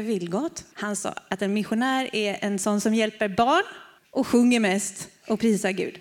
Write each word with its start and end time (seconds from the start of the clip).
Eh, 0.00 0.06
Vilgot. 0.06 0.64
Han 0.74 0.96
sa 0.96 1.14
att 1.28 1.42
en 1.42 1.52
missionär 1.52 2.10
är 2.12 2.38
en 2.40 2.58
sån 2.58 2.80
som 2.80 2.94
hjälper 2.94 3.28
barn 3.28 3.62
och 4.10 4.26
sjunger 4.26 4.60
mest 4.60 5.08
och 5.26 5.40
prisar 5.40 5.70
Gud. 5.70 5.98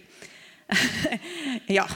ja, 1.67 1.87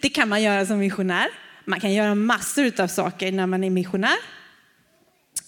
det 0.00 0.08
kan 0.08 0.28
man 0.28 0.42
göra 0.42 0.66
som 0.66 0.78
missionär. 0.78 1.28
Man 1.64 1.80
kan 1.80 1.92
göra 1.92 2.14
massor 2.14 2.80
av 2.80 2.88
saker 2.88 3.32
när 3.32 3.46
man 3.46 3.64
är 3.64 3.70
missionär. 3.70 4.16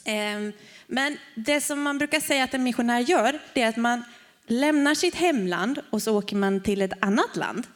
Ehm, 0.05 0.53
men 0.87 1.17
det 1.35 1.61
som 1.61 1.83
man 1.83 1.99
brukar 1.99 2.21
säga 2.21 2.45
att 2.45 2.55
en 2.55 2.63
missionär 2.63 3.01
gör, 3.01 3.39
det 3.55 3.63
är 3.63 3.69
att 3.69 3.77
man 3.77 4.03
lämnar 4.47 4.95
sitt 4.95 5.15
hemland 5.15 5.81
och 5.91 6.03
så 6.03 6.19
åker 6.19 6.37
man 6.37 6.63
till 6.63 6.83
ett 6.83 7.05
annat 7.05 7.37
land. 7.37 7.67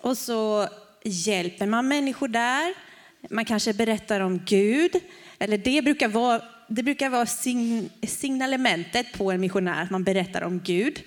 Och 0.00 0.18
så 0.18 0.68
hjälper 1.04 1.66
man 1.66 1.88
människor 1.88 2.28
där. 2.28 2.74
Man 3.30 3.44
kanske 3.44 3.72
berättar 3.72 4.20
om 4.20 4.38
Gud. 4.44 4.92
Eller 5.38 5.58
det 5.58 5.82
brukar 5.82 6.08
vara, 6.08 6.42
det 6.72 6.82
brukar 6.82 7.10
vara 7.10 7.26
signalementet 8.06 9.12
på 9.12 9.32
en 9.32 9.40
missionär, 9.40 9.82
att 9.82 9.90
man 9.90 10.04
berättar 10.04 10.42
om 10.42 10.60
Gud. 10.60 11.02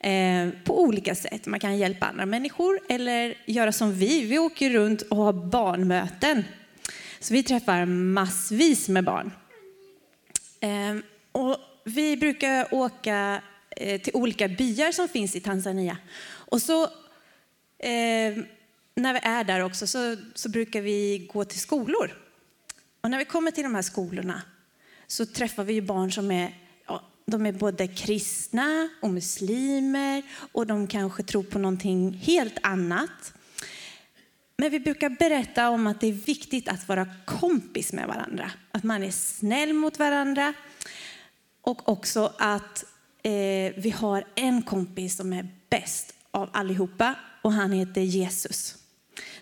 Eh, 0.00 0.48
på 0.64 0.82
olika 0.82 1.14
sätt. 1.14 1.46
Man 1.46 1.60
kan 1.60 1.78
hjälpa 1.78 2.06
andra 2.06 2.26
människor 2.26 2.80
eller 2.88 3.34
göra 3.46 3.72
som 3.72 3.94
vi. 3.94 4.24
Vi 4.26 4.38
åker 4.38 4.70
runt 4.70 5.02
och 5.02 5.16
har 5.16 5.32
barnmöten. 5.32 6.44
Så 7.20 7.34
vi 7.34 7.42
träffar 7.42 7.84
massvis 7.86 8.88
med 8.88 9.04
barn. 9.04 9.32
Eh, 10.60 10.96
och 11.32 11.56
vi 11.84 12.16
brukar 12.16 12.74
åka 12.74 13.42
eh, 13.76 14.00
till 14.00 14.14
olika 14.14 14.48
byar 14.48 14.92
som 14.92 15.08
finns 15.08 15.36
i 15.36 15.40
Tanzania. 15.40 15.96
Och 16.24 16.62
så 16.62 16.88
ehm, 17.78 18.46
när 18.94 19.12
vi 19.12 19.20
är 19.22 19.44
där 19.44 19.60
också 19.60 19.86
så, 19.86 20.16
så 20.34 20.48
brukar 20.48 20.80
vi 20.80 21.28
gå 21.32 21.44
till 21.44 21.60
skolor. 21.60 22.18
Och 23.00 23.10
när 23.10 23.18
vi 23.18 23.24
kommer 23.24 23.50
till 23.50 23.64
de 23.64 23.74
här 23.74 23.82
skolorna 23.82 24.42
så 25.12 25.26
träffar 25.26 25.64
vi 25.64 25.82
barn 25.82 26.12
som 26.12 26.30
är 26.30 26.54
de 27.26 27.46
är 27.46 27.52
både 27.52 27.88
kristna 27.88 28.88
och 29.00 29.10
muslimer 29.10 30.22
och 30.52 30.66
de 30.66 30.86
kanske 30.86 31.22
tror 31.22 31.42
på 31.42 31.58
någonting 31.58 32.12
helt 32.12 32.58
annat. 32.62 33.34
Men 34.56 34.70
vi 34.70 34.80
brukar 34.80 35.10
berätta 35.10 35.70
om 35.70 35.86
att 35.86 36.00
det 36.00 36.06
är 36.06 36.12
viktigt 36.12 36.68
att 36.68 36.88
vara 36.88 37.06
kompis 37.24 37.92
med 37.92 38.06
varandra. 38.06 38.50
Att 38.72 38.82
man 38.82 39.02
är 39.02 39.10
snäll 39.10 39.72
mot 39.72 39.98
varandra. 39.98 40.54
Och 41.60 41.88
också 41.88 42.32
att 42.38 42.84
eh, 43.22 43.72
vi 43.76 43.94
har 43.96 44.24
en 44.34 44.62
kompis 44.62 45.16
som 45.16 45.32
är 45.32 45.48
bäst 45.70 46.14
av 46.30 46.50
allihopa 46.52 47.14
och 47.42 47.52
han 47.52 47.72
heter 47.72 48.00
Jesus. 48.00 48.76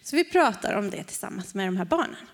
Så 0.02 0.16
vi 0.16 0.24
pratar 0.24 0.74
om 0.74 0.90
det 0.90 1.04
tillsammans 1.04 1.54
med 1.54 1.68
de 1.68 1.76
här 1.76 1.84
barnen. 1.84 2.26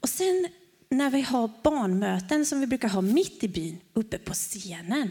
Och 0.00 0.08
sen 0.08 0.48
när 0.90 1.10
vi 1.10 1.20
har 1.20 1.50
barnmöten 1.62 2.46
som 2.46 2.60
vi 2.60 2.66
brukar 2.66 2.88
ha 2.88 3.00
mitt 3.00 3.44
i 3.44 3.48
byn, 3.48 3.80
uppe 3.94 4.18
på 4.18 4.34
scenen, 4.34 5.10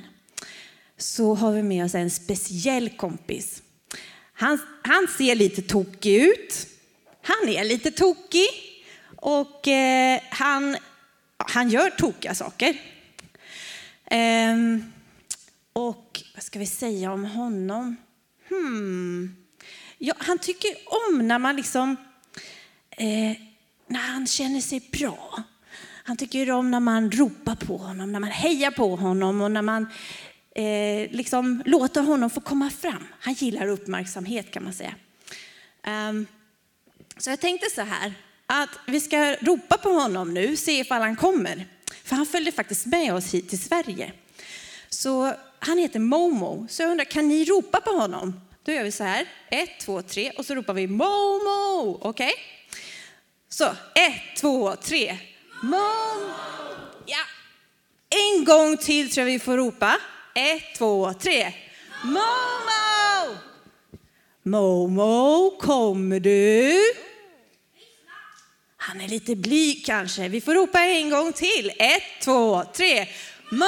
så 0.97 1.35
har 1.35 1.51
vi 1.51 1.63
med 1.63 1.85
oss 1.85 1.95
en 1.95 2.11
speciell 2.11 2.89
kompis. 2.89 3.63
Han, 4.33 4.59
han 4.83 5.07
ser 5.17 5.35
lite 5.35 5.61
tokig 5.61 6.15
ut. 6.15 6.67
Han 7.21 7.49
är 7.49 7.63
lite 7.63 7.91
tokig 7.91 8.49
och 9.15 9.67
eh, 9.67 10.21
han, 10.29 10.77
han 11.37 11.69
gör 11.69 11.89
tokiga 11.89 12.35
saker. 12.35 12.81
Ehm, 14.05 14.91
och 15.73 16.23
vad 16.35 16.43
ska 16.43 16.59
vi 16.59 16.65
säga 16.65 17.11
om 17.11 17.25
honom? 17.25 17.95
Hmm. 18.49 19.35
Ja, 19.97 20.13
han 20.17 20.37
tycker 20.37 20.71
om 20.85 21.27
när 21.27 21.39
man 21.39 21.55
liksom, 21.55 21.95
eh, 22.89 23.37
när 23.87 23.99
han 23.99 24.27
känner 24.27 24.61
sig 24.61 24.89
bra. 24.91 25.43
Han 26.09 26.17
tycker 26.17 26.51
om 26.51 26.71
när 26.71 26.79
man 26.79 27.11
ropar 27.11 27.55
på 27.55 27.77
honom, 27.77 28.11
när 28.11 28.19
man 28.19 28.31
hejar 28.31 28.71
på 28.71 28.95
honom 28.95 29.41
och 29.41 29.51
när 29.51 29.61
man 29.61 29.87
eh, 30.55 31.11
liksom 31.11 31.63
låter 31.65 32.01
honom 32.01 32.29
få 32.29 32.41
komma 32.41 32.69
fram. 32.69 33.07
Han 33.19 33.33
gillar 33.33 33.67
uppmärksamhet 33.67 34.51
kan 34.51 34.63
man 34.63 34.73
säga. 34.73 34.95
Um, 35.87 36.27
så 37.17 37.29
jag 37.29 37.39
tänkte 37.39 37.69
så 37.69 37.81
här, 37.81 38.13
att 38.45 38.69
vi 38.87 38.99
ska 38.99 39.35
ropa 39.35 39.77
på 39.77 39.89
honom 39.89 40.33
nu, 40.33 40.55
se 40.55 40.79
ifall 40.79 41.01
han 41.01 41.15
kommer. 41.15 41.65
För 42.03 42.15
han 42.15 42.25
följde 42.25 42.51
faktiskt 42.51 42.85
med 42.85 43.13
oss 43.13 43.33
hit 43.33 43.49
till 43.49 43.63
Sverige. 43.63 44.11
Så 44.89 45.33
han 45.59 45.77
heter 45.77 45.99
Momo, 45.99 46.67
så 46.69 46.81
jag 46.81 46.91
undrar, 46.91 47.05
kan 47.05 47.27
ni 47.27 47.45
ropa 47.45 47.81
på 47.81 47.91
honom? 47.91 48.41
Då 48.63 48.71
gör 48.71 48.83
vi 48.83 48.91
så 48.91 49.03
här, 49.03 49.27
ett, 49.51 49.79
två, 49.79 50.01
tre 50.01 50.31
och 50.31 50.45
så 50.45 50.55
ropar 50.55 50.73
vi 50.73 50.87
Momo, 50.87 51.97
okej? 52.01 52.09
Okay? 52.09 52.33
Så, 53.49 53.65
ett, 53.95 54.37
två, 54.37 54.75
tre. 54.75 55.17
Mun. 55.61 56.31
Ja. 57.05 57.17
En 58.09 58.45
gång 58.45 58.77
till 58.77 59.11
tror 59.11 59.27
jag 59.27 59.33
vi 59.33 59.39
får 59.39 59.57
ropa. 59.57 59.97
Ett, 60.35 60.75
två, 60.77 61.13
tre. 61.13 61.53
Momo! 62.03 63.37
Momo, 64.43 65.57
kommer 65.59 66.19
du? 66.19 66.73
Han 68.77 69.01
är 69.01 69.07
lite 69.07 69.35
blyg 69.35 69.85
kanske. 69.85 70.27
Vi 70.27 70.41
får 70.41 70.53
ropa 70.53 70.79
en 70.79 71.09
gång 71.09 71.33
till. 71.33 71.71
Ett, 71.79 72.03
två, 72.23 72.63
tre. 72.73 73.07
Momo! 73.49 73.67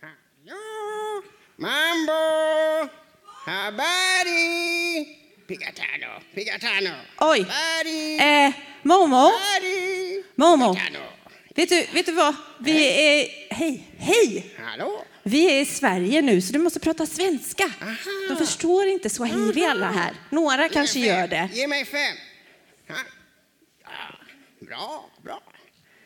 Hallå! 0.00 1.22
Mambo! 1.56 2.92
Habari! 3.46 4.87
Pigatano, 5.48 6.20
pigatano. 6.34 6.94
Oj. 7.20 7.40
Eh, 8.20 8.52
Momo, 8.82 9.16
Habari! 9.16 10.22
Momo. 10.36 10.74
Pigatano. 10.74 11.04
vet 11.54 11.68
du, 11.68 11.86
vet 11.92 12.06
du 12.06 12.12
vad? 12.12 12.34
Vi 12.60 12.86
är... 12.86 13.28
Hej, 13.54 13.84
hej! 13.98 14.54
Hallå? 14.58 15.04
Vi 15.22 15.50
är 15.50 15.60
i 15.60 15.64
Sverige 15.64 16.22
nu, 16.22 16.40
så 16.40 16.52
du 16.52 16.58
måste 16.58 16.80
prata 16.80 17.06
svenska. 17.06 17.64
Aha. 17.82 17.96
De 18.28 18.36
förstår 18.36 18.86
inte 18.86 19.10
swahili 19.10 19.64
alla 19.64 19.90
här. 19.90 20.14
Några 20.30 20.68
kanske 20.68 20.98
gör 20.98 21.28
det. 21.28 21.48
Ge 21.52 21.66
mig 21.66 21.84
fem. 21.84 22.16
Ha. 22.88 22.96
Ja, 23.84 24.14
bra, 24.60 25.10
bra. 25.22 25.42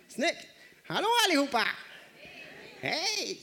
Snyggt. 0.09 0.47
Hallå 0.89 1.09
allihopa! 1.29 1.67
Hej! 2.81 3.39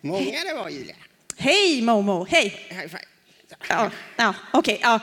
Många 0.00 0.44
det 0.44 0.54
var 0.54 0.68
Julia. 0.68 0.96
Hej 1.36 1.82
Momo, 1.82 2.24
hej! 2.30 2.66
High 2.68 2.88
five. 2.88 3.15
Ja, 3.68 3.90
ja 4.16 4.34
okej. 4.52 4.78
ja. 4.82 5.00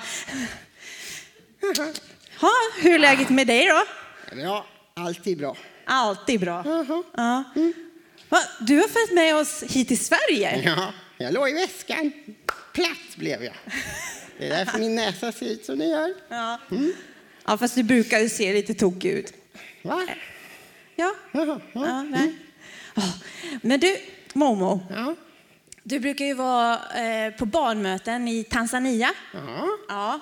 Ha, 2.41 2.51
hur 2.81 2.93
är 2.93 2.99
läget 2.99 3.29
med 3.29 3.47
dig 3.47 3.67
då? 3.67 3.85
Bra, 4.35 4.67
alltid 4.93 5.37
bra. 5.37 5.57
Alltid 5.85 6.39
bra. 6.39 6.63
Jaha. 6.65 7.03
Ja. 7.17 7.43
Va, 8.29 8.39
Du 8.59 8.75
har 8.77 8.87
följt 8.87 9.11
med 9.13 9.35
oss 9.35 9.63
hit 9.63 9.87
till 9.87 10.05
Sverige? 10.05 10.61
Ja, 10.65 10.93
jag 11.17 11.33
låg 11.33 11.49
i 11.49 11.53
väskan. 11.53 12.11
Platt 12.73 13.15
blev 13.15 13.43
jag. 13.43 13.53
Det 14.37 14.45
är 14.45 14.49
därför 14.49 14.79
min 14.79 14.95
näsa 14.95 15.31
ser 15.31 15.45
ut 15.45 15.65
som 15.65 15.79
den 15.79 15.89
gör. 15.89 16.13
Ja. 16.29 16.59
ja, 17.45 17.57
fast 17.57 17.75
du 17.75 17.83
brukar 17.83 18.19
ju 18.19 18.29
se 18.29 18.53
lite 18.53 18.73
tokig 18.73 19.11
ut. 19.11 19.33
Va? 19.81 20.07
Ja. 20.95 21.15
Jaha, 21.31 21.59
ja. 21.73 21.87
ja 21.87 22.03
nej. 22.03 22.35
Ja. 22.95 23.03
Men 23.61 23.79
du, 23.79 23.97
Momo, 24.33 24.87
Ja. 24.89 25.15
Du 25.83 25.99
brukar 25.99 26.25
ju 26.25 26.33
vara 26.33 26.73
eh, 26.75 27.33
på 27.33 27.45
barnmöten 27.45 28.27
i 28.27 28.44
Tanzania. 28.44 29.11
ja. 29.33 29.67
Ja. 29.88 30.19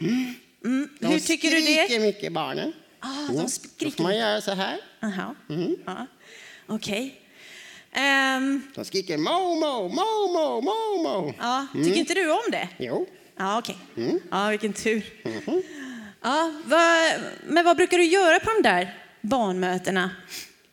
Mm. 0.00 0.88
De 1.00 1.06
Hur 1.06 1.18
tycker 1.20 1.50
du 1.50 1.56
det? 1.56 1.62
skriker 1.84 2.00
mycket 2.00 2.32
barnen. 2.32 2.72
Ah, 3.00 3.08
Mm. 3.22 3.36
de 3.36 3.42
Då 3.42 3.48
skriker. 3.48 3.96
får 3.96 4.02
man 4.02 4.16
göra 4.16 4.40
så 4.40 4.50
här. 4.54 4.78
Aha. 5.02 5.34
Mm. 5.50 5.76
Ja. 5.86 6.06
Okej. 6.66 7.20
Ehm, 7.92 8.62
De 8.74 8.84
skriker 8.84 9.16
Momo, 9.18 9.88
Momo, 9.88 10.60
Momo. 10.60 11.34
ja. 11.38 11.66
Tycker 11.72 11.96
inte 11.96 12.14
du 12.14 12.30
om 12.30 12.50
det? 12.50 12.68
Jo. 12.78 13.06
Ja, 13.38 13.58
okej. 13.58 13.78
Mm. 13.96 14.20
Ja, 14.30 14.48
vilken 14.48 14.72
tur. 14.72 15.02
Mhm. 15.24 15.62
Ja, 16.22 16.52
vad, 16.64 17.20
men 17.46 17.64
vad 17.64 17.76
brukar 17.76 17.98
du 17.98 18.04
göra 18.04 18.40
på 18.40 18.50
de 18.50 18.62
där 18.62 18.94
barnmötena? 19.20 20.10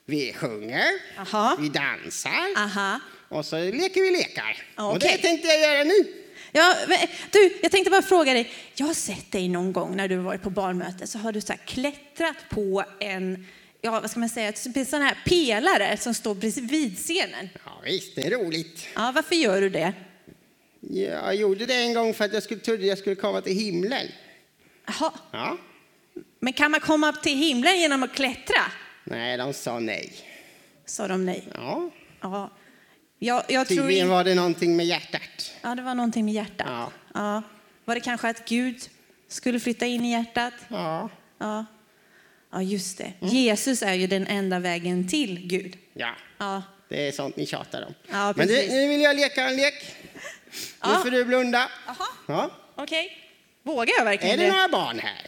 Vi 0.05 0.33
sjunger, 0.33 0.83
Aha. 1.19 1.55
vi 1.59 1.69
dansar 1.69 2.31
Aha. 2.57 2.99
Och 3.33 3.45
så 3.45 3.57
leker 3.57 4.01
vi 4.01 4.11
lekar. 4.11 4.57
Ja, 4.75 4.91
Och 4.91 4.99
det 4.99 5.17
tänkte 5.17 5.47
jag 5.47 5.61
göra 5.61 5.83
nu. 5.83 6.13
Ja, 6.51 6.75
men, 6.87 6.97
du, 7.31 7.59
jag 7.61 7.71
tänkte 7.71 7.91
bara 7.91 8.01
fråga 8.01 8.33
dig. 8.33 8.51
Jag 8.75 8.85
har 8.85 8.93
sett 8.93 9.31
dig 9.31 9.49
någon 9.49 9.73
gång 9.73 9.95
när 9.95 10.07
du 10.07 10.15
varit 10.15 10.41
på 10.41 10.49
barnmöte 10.49 11.07
så 11.07 11.17
har 11.17 11.31
du 11.31 11.41
så 11.41 11.53
klättrat 11.65 12.35
på 12.49 12.83
en, 12.99 13.47
ja 13.81 13.91
vad 13.91 14.11
ska 14.11 14.19
man 14.19 14.29
säga, 14.29 14.47
en 14.75 14.85
sån 14.85 15.01
här 15.01 15.17
pelare 15.25 15.97
som 15.97 16.13
står 16.13 16.35
precis 16.35 16.71
vid 16.71 16.97
scenen. 16.97 17.49
Ja, 17.65 17.81
visst, 17.85 18.15
det 18.15 18.21
är 18.27 18.31
roligt. 18.31 18.87
Ja, 18.95 19.11
varför 19.15 19.35
gör 19.35 19.61
du 19.61 19.69
det? 19.69 19.93
Jag 20.89 21.35
gjorde 21.35 21.65
det 21.65 21.73
en 21.75 21.93
gång 21.93 22.13
för 22.13 22.25
att 22.25 22.33
jag 22.33 22.43
skulle, 22.43 22.59
trodde 22.61 22.85
jag 22.85 22.97
skulle 22.97 23.15
komma 23.15 23.41
till 23.41 23.55
himlen. 23.55 24.07
Jaha. 24.85 25.11
Ja. 25.31 25.57
Men 26.39 26.53
kan 26.53 26.71
man 26.71 26.79
komma 26.79 27.09
upp 27.09 27.23
till 27.23 27.37
himlen 27.37 27.79
genom 27.79 28.03
att 28.03 28.13
klättra? 28.13 28.61
Nej, 29.03 29.37
de 29.37 29.53
sa 29.53 29.79
nej. 29.79 30.13
Sa 30.85 31.07
de 31.07 31.25
nej. 31.25 31.47
Ja. 31.53 31.89
Ja. 32.21 32.51
Jag, 33.23 33.43
jag 33.47 33.67
Tydligen 33.67 34.09
var 34.09 34.23
det 34.23 34.35
någonting 34.35 34.75
med 34.75 34.85
hjärtat. 34.85 35.53
Ja, 35.61 35.75
det 35.75 35.81
var 35.81 35.95
någonting 35.95 36.25
med 36.25 36.33
hjärtat. 36.33 36.67
Ja. 36.69 36.91
Ja. 37.13 37.41
Var 37.85 37.95
det 37.95 38.01
kanske 38.01 38.29
att 38.29 38.45
Gud 38.49 38.79
skulle 39.27 39.59
flytta 39.59 39.85
in 39.85 40.05
i 40.05 40.11
hjärtat? 40.11 40.53
Ja. 40.67 41.09
Ja. 41.37 41.65
Ja, 42.51 42.61
just 42.61 42.97
det. 42.97 43.13
Jesus 43.19 43.81
är 43.83 43.93
ju 43.93 44.07
den 44.07 44.27
enda 44.27 44.59
vägen 44.59 45.07
till 45.07 45.47
Gud. 45.47 45.77
Ja, 45.93 46.15
Ja, 46.37 46.63
det 46.89 47.07
är 47.07 47.11
sånt 47.11 47.35
ni 47.37 47.45
tjatar 47.45 47.81
om. 47.85 47.93
Ja, 48.11 48.33
Men 48.37 48.47
du, 48.47 48.67
nu 48.69 48.87
vill 48.87 49.01
jag 49.01 49.15
leka 49.15 49.43
en 49.47 49.55
lek. 49.55 49.95
Nu 50.03 50.59
Ja. 50.81 50.99
får 51.03 51.11
du 51.11 51.25
blunda. 51.25 51.69
Ja. 52.27 52.49
okej. 52.75 53.17
Vågar 53.63 53.93
jag 53.97 54.05
verkligen 54.05 54.33
Är 54.33 54.37
det 54.37 54.45
det? 54.45 54.51
några 54.51 54.67
barn 54.67 54.99
här? 54.99 55.27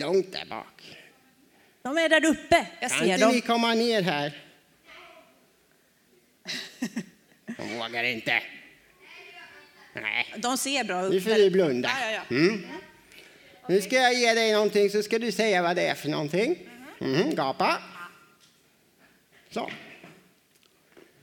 Långt 0.00 0.32
där 0.32 0.44
bak. 0.50 0.96
De 1.82 1.98
är 1.98 2.08
där 2.08 2.24
uppe. 2.26 2.66
Jag 2.80 2.90
Kan 2.90 2.98
ser 2.98 3.12
inte 3.14 3.26
ni 3.26 3.32
dem. 3.32 3.40
komma 3.40 3.74
ner 3.74 4.02
här? 4.02 4.43
De 7.56 7.78
vågar 7.78 8.04
inte. 8.04 8.42
Nej, 9.94 10.34
De 10.36 10.58
ser 10.58 10.84
bra 10.84 11.08
nu 11.08 11.16
ut. 11.16 11.24
får 11.24 11.30
du 11.34 11.50
blunda. 11.50 11.88
Ja, 12.00 12.10
ja, 12.10 12.22
ja. 12.28 12.36
Mm. 12.36 12.66
Nu 13.68 13.80
ska 13.80 13.96
jag 13.96 14.14
ge 14.14 14.34
dig 14.34 14.52
någonting 14.52 14.90
så 14.90 15.02
ska 15.02 15.18
du 15.18 15.32
säga 15.32 15.62
vad 15.62 15.76
det 15.76 15.82
är 15.86 15.94
för 15.94 16.08
någonting. 16.08 16.58
Mm, 17.00 17.34
gapa. 17.34 17.82
Så. 19.50 19.70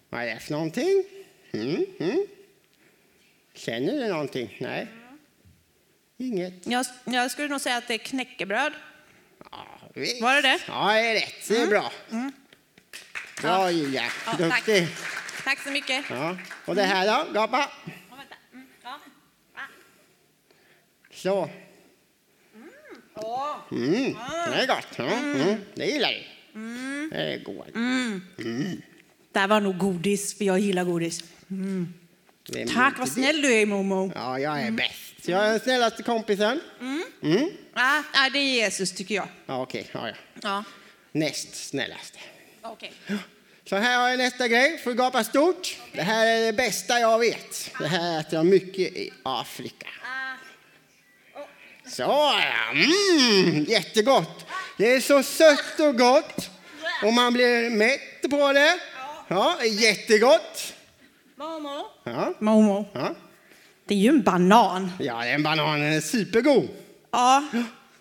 Vad 0.10 0.22
är 0.22 0.26
det 0.26 0.40
för 0.40 0.52
någonting? 0.52 1.04
Mm, 1.54 1.86
mm. 2.00 2.26
Känner 3.54 3.94
du 3.94 4.08
någonting? 4.08 4.58
Nej. 4.60 4.88
Inget. 6.18 6.54
Jag, 6.68 6.86
jag 7.06 7.32
skulle 7.32 7.48
nog 7.48 7.62
säga 7.62 7.78
att 7.78 7.88
det 7.88 7.94
är 7.94 7.98
knäckebröd. 7.98 8.74
Ja. 9.52 9.68
Var 10.22 10.36
det 10.36 10.42
det? 10.42 10.60
Ja, 10.68 10.94
det 10.94 11.00
är 11.00 11.14
rätt. 11.14 11.48
Det 11.48 11.58
är 11.58 11.68
bra. 11.68 11.92
Bra 13.42 13.72
Julia. 13.72 14.04
Ja, 14.26 14.32
tack. 14.32 14.66
Duktig. 14.66 14.88
Tack 15.44 15.60
så 15.60 15.70
mycket. 15.70 16.06
Ja. 16.10 16.38
Och 16.66 16.76
det 16.76 16.84
här 16.84 17.26
då? 17.26 17.34
Gapa. 17.34 17.72
Ja. 18.10 18.18
Mm, 18.54 18.68
ja. 18.84 19.00
Så. 21.14 21.50
Åh. 23.16 23.56
Mm. 23.72 24.14
Det 24.52 24.56
är 24.56 24.68
gott. 24.68 24.88
Ja. 24.96 25.04
Mm. 25.04 25.56
Det 25.76 25.86
gillar 25.86 26.10
du. 26.10 27.10
Det 27.10 27.34
är 27.34 27.44
gott. 27.44 27.68
Det 29.32 29.40
här 29.40 29.48
var 29.48 29.60
nog 29.62 29.78
godis, 29.78 30.38
för 30.38 30.46
jag 30.46 30.60
gillar 30.60 30.84
godis. 30.84 31.24
Tack, 32.74 33.00
vad 33.00 33.10
snäll 33.10 33.42
du 33.42 33.54
är 33.54 33.66
Momo. 33.66 34.12
Ja, 34.16 34.40
jag 34.40 34.62
är 34.62 34.72
bäst. 34.72 35.28
Jag 35.28 35.46
är 35.46 35.52
den 35.52 35.60
snällaste 35.60 36.04
kompisen. 36.04 36.60
Mm. 37.22 37.50
Ah, 37.74 38.30
det 38.34 38.40
är 38.40 38.54
Jesus 38.54 38.92
tycker 38.92 39.16
jag. 39.16 39.28
Ja, 39.46 39.62
okej. 39.62 39.90
Ja, 39.92 40.08
ja. 40.08 40.16
Ja, 40.42 40.64
Näst 41.12 41.68
snällaste. 41.70 42.20
Okej. 42.64 42.94
Så 43.70 43.76
här 43.76 44.00
har 44.00 44.10
jag 44.10 44.18
nästa 44.18 44.48
grej. 44.48 44.78
Får 44.78 44.94
gapa 44.94 45.24
stort. 45.24 45.78
Det 45.94 46.02
här 46.02 46.26
är 46.28 46.46
det 46.46 46.54
bästa 46.54 47.00
jag 47.00 47.20
vet. 47.20 47.72
Det 47.80 47.88
här 47.88 48.20
äter 48.20 48.34
jag 48.34 48.46
mycket 48.46 48.80
i 48.98 49.12
Afrika. 49.24 49.88
Ah. 50.04 50.36
Så 51.90 52.02
ja, 52.02 52.42
mm, 52.72 53.64
jättegott. 53.64 54.46
Det 54.78 54.92
är 54.94 55.00
så 55.00 55.24
sött 55.24 55.80
och 55.80 55.98
gott 55.98 56.50
och 57.04 57.14
man 57.14 57.34
blir 57.34 57.70
mätt 57.70 58.30
på 58.30 58.54
det. 58.54 58.80
Ja, 59.28 59.64
jättegott. 59.66 60.74
Momo. 61.36 61.86
Ja, 62.04 62.34
Momo. 62.40 62.86
ja. 62.94 63.16
Det 63.86 63.94
är 63.94 63.98
ju 63.98 64.10
en 64.10 64.22
banan. 64.22 64.92
ja 65.00 65.18
det 65.24 65.30
är 65.30 65.34
en 65.36 65.44
banan, 65.44 65.80
den 65.82 65.94
är 65.94 66.02
supergod. 66.02 66.68
Ja, 67.12 67.44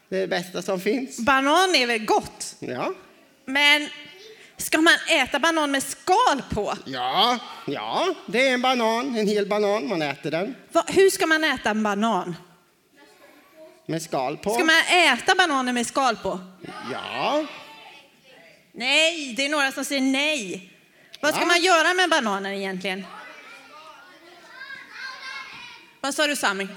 Det 0.09 0.17
är 0.17 0.21
det 0.21 0.27
bästa 0.27 0.63
som 0.63 0.81
finns. 0.81 1.19
banan 1.19 1.75
är 1.75 1.87
väl 1.87 2.05
gott. 2.05 2.56
Ja, 2.59 2.93
Men 3.45 3.89
ska 4.61 4.81
man 4.81 4.95
äta 5.09 5.39
banan 5.39 5.71
med 5.71 5.83
skal 5.83 6.43
på? 6.51 6.75
ja, 6.85 7.39
ja, 7.67 8.15
det 8.27 8.49
är 8.49 8.55
en 8.55 8.62
banan, 8.62 9.17
en 9.17 9.27
hel 9.27 9.47
banan. 9.47 9.89
Man 9.89 10.03
äter 10.03 10.31
den 10.31 10.55
Va, 10.73 10.85
hur 10.89 11.11
ska 11.11 11.27
man 11.27 11.45
äta 11.45 11.71
en 11.71 11.83
banan? 11.83 12.37
med 13.87 14.03
skal 14.03 14.37
på. 14.37 14.51
Ska 14.55 14.65
man 14.65 14.83
äta 15.12 15.35
bananer 15.35 15.73
med 15.73 15.87
skal 15.87 16.17
på? 16.17 16.41
Ja, 16.93 17.45
Nej, 18.73 19.35
det 19.37 19.47
är 19.47 19.49
några 19.49 19.73
som 19.73 19.85
säger 19.85 20.01
nej. 20.03 20.73
Vad 21.21 21.31
ska 21.35 21.41
Va? 21.41 21.47
man 21.47 21.61
göra 21.61 21.95
med 21.95 22.11
bananer 22.11 22.51
egentligen? 22.51 23.06
Vad 26.01 26.15
sa 26.15 26.27
du 26.27 26.37
Sami? 26.37 26.69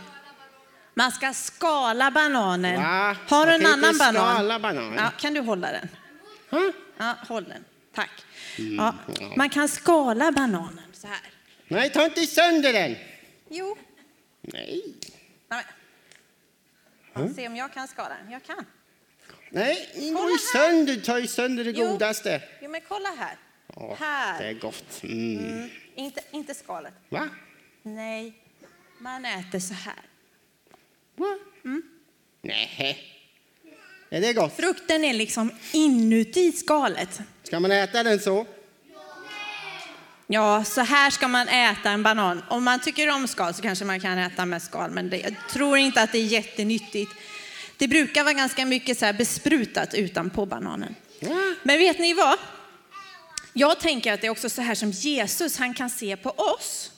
Man 0.93 1.11
ska 1.11 1.33
skala 1.33 2.11
bananen. 2.11 2.81
Va? 2.81 3.15
Har 3.29 3.45
du 3.45 3.53
en 3.53 3.65
annan 3.65 3.97
banan? 3.97 4.33
skala 4.35 4.59
banan. 4.59 4.93
Ja, 4.97 5.09
kan 5.19 5.33
du 5.33 5.41
hålla 5.41 5.67
den? 5.71 5.89
Ja, 6.97 7.15
håll 7.27 7.43
den. 7.43 7.63
Tack. 7.93 8.09
Mm, 8.59 8.75
Ja, 8.75 8.95
man 9.37 9.49
kan 9.49 9.67
skala 9.69 10.31
bananen 10.31 10.83
så 10.93 11.07
här. 11.07 11.21
Nej, 11.67 11.89
ta 11.89 12.05
inte 12.05 12.25
sönder 12.27 12.73
den. 12.73 12.95
Jo. 13.49 13.77
Nej, 14.41 14.83
Nej. 15.49 15.63
Ja, 17.13 17.29
se 17.35 17.47
om 17.47 17.55
jag 17.55 17.73
kan 17.73 17.87
skala 17.87 18.15
den. 18.23 18.31
Jag 18.31 18.43
kan. 18.43 18.65
nej, 19.49 19.89
ni 19.95 20.11
går 20.11 20.29
ju 20.31 20.37
sönder. 20.37 20.95
Ta 20.95 21.19
ju 21.19 21.27
sönder 21.27 21.63
det 21.63 21.71
Jo. 21.71 21.87
godaste. 21.91 22.41
Jo, 22.61 22.69
men 22.69 22.81
kolla 22.87 23.09
här. 23.17 23.37
Ja, 23.75 23.95
här. 23.99 24.39
Det 24.43 24.49
är 24.49 24.53
gott. 24.53 25.03
Mm. 25.03 25.37
Mm, 25.37 25.69
inte, 25.95 26.21
inte 26.31 26.53
skalet. 26.53 26.93
Va? 27.09 27.29
Nej, 27.83 28.33
man 28.99 29.25
äter 29.25 29.59
så 29.59 29.73
här. 29.73 30.01
Va? 31.15 31.37
Mm. 31.65 31.83
Nej. 32.41 33.09
Är 34.09 34.21
det 34.21 34.33
gott? 34.33 34.55
Frukten 34.55 35.03
är 35.03 35.13
liksom 35.13 35.51
inuti 35.73 36.51
skalet. 36.51 37.21
Ska 37.53 37.59
man 37.59 37.71
äta 37.71 38.03
den 38.03 38.19
så? 38.19 38.45
Ja, 40.27 40.63
så 40.63 40.81
här 40.81 41.09
ska 41.09 41.27
man 41.27 41.47
äta 41.47 41.89
en 41.89 42.03
banan. 42.03 42.43
Om 42.49 42.63
man 42.63 42.79
tycker 42.79 43.09
om 43.15 43.27
skal 43.27 43.53
så 43.53 43.61
kanske 43.61 43.85
man 43.85 43.99
kan 43.99 44.17
äta 44.17 44.45
med 44.45 44.61
skal, 44.61 44.91
men 44.91 45.09
det, 45.09 45.17
jag 45.17 45.35
tror 45.49 45.77
inte 45.77 46.01
att 46.01 46.11
det 46.11 46.17
är 46.17 46.25
jättenyttigt. 46.25 47.11
Det 47.77 47.87
brukar 47.87 48.23
vara 48.23 48.33
ganska 48.33 48.65
mycket 48.65 48.97
så 48.97 49.05
här 49.05 49.13
besprutat 49.13 49.93
utanpå 49.93 50.45
bananen. 50.45 50.95
Men 51.63 51.77
vet 51.77 51.99
ni 51.99 52.13
vad? 52.13 52.37
Jag 53.53 53.79
tänker 53.79 54.13
att 54.13 54.21
det 54.21 54.27
är 54.27 54.31
också 54.31 54.49
så 54.49 54.61
här 54.61 54.75
som 54.75 54.91
Jesus, 54.91 55.57
han 55.57 55.73
kan 55.73 55.89
se 55.89 56.17
på 56.17 56.29
oss. 56.29 56.91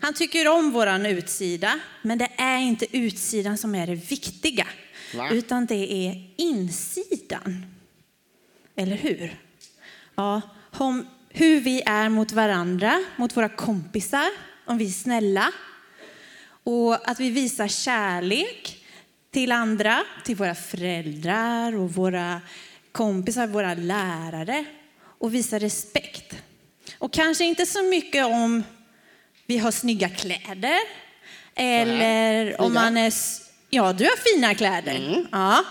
Han 0.00 0.14
tycker 0.14 0.48
om 0.48 0.70
våran 0.70 1.06
utsida, 1.06 1.80
men 2.02 2.18
det 2.18 2.28
är 2.36 2.58
inte 2.58 2.96
utsidan 2.96 3.58
som 3.58 3.74
är 3.74 3.86
det 3.86 3.94
viktiga, 3.94 4.66
Va? 5.14 5.30
utan 5.30 5.66
det 5.66 5.92
är 5.92 6.30
insidan. 6.36 7.66
Eller 8.76 8.96
hur? 8.96 9.49
Ja, 10.20 10.40
om 10.78 11.06
hur 11.28 11.60
vi 11.60 11.82
är 11.86 12.08
mot 12.08 12.32
varandra, 12.32 13.04
mot 13.16 13.36
våra 13.36 13.48
kompisar, 13.48 14.28
om 14.64 14.78
vi 14.78 14.86
är 14.86 14.90
snälla 14.90 15.52
och 16.64 17.08
att 17.10 17.20
vi 17.20 17.30
visar 17.30 17.68
kärlek 17.68 18.84
till 19.30 19.52
andra, 19.52 20.04
till 20.24 20.36
våra 20.36 20.54
föräldrar 20.54 21.76
och 21.76 21.94
våra 21.94 22.40
kompisar, 22.92 23.46
våra 23.46 23.74
lärare 23.74 24.64
och 25.18 25.34
visar 25.34 25.58
respekt. 25.58 26.36
Och 26.98 27.12
kanske 27.12 27.44
inte 27.44 27.66
så 27.66 27.82
mycket 27.82 28.26
om 28.26 28.62
vi 29.46 29.58
har 29.58 29.70
snygga 29.70 30.08
kläder 30.08 30.78
eller 31.54 32.60
om 32.60 32.74
man 32.74 32.96
är... 32.96 33.12
Ja, 33.70 33.92
du 33.92 34.04
har 34.04 34.34
fina 34.34 34.54
kläder. 34.54 35.26
Ja. 35.32 35.64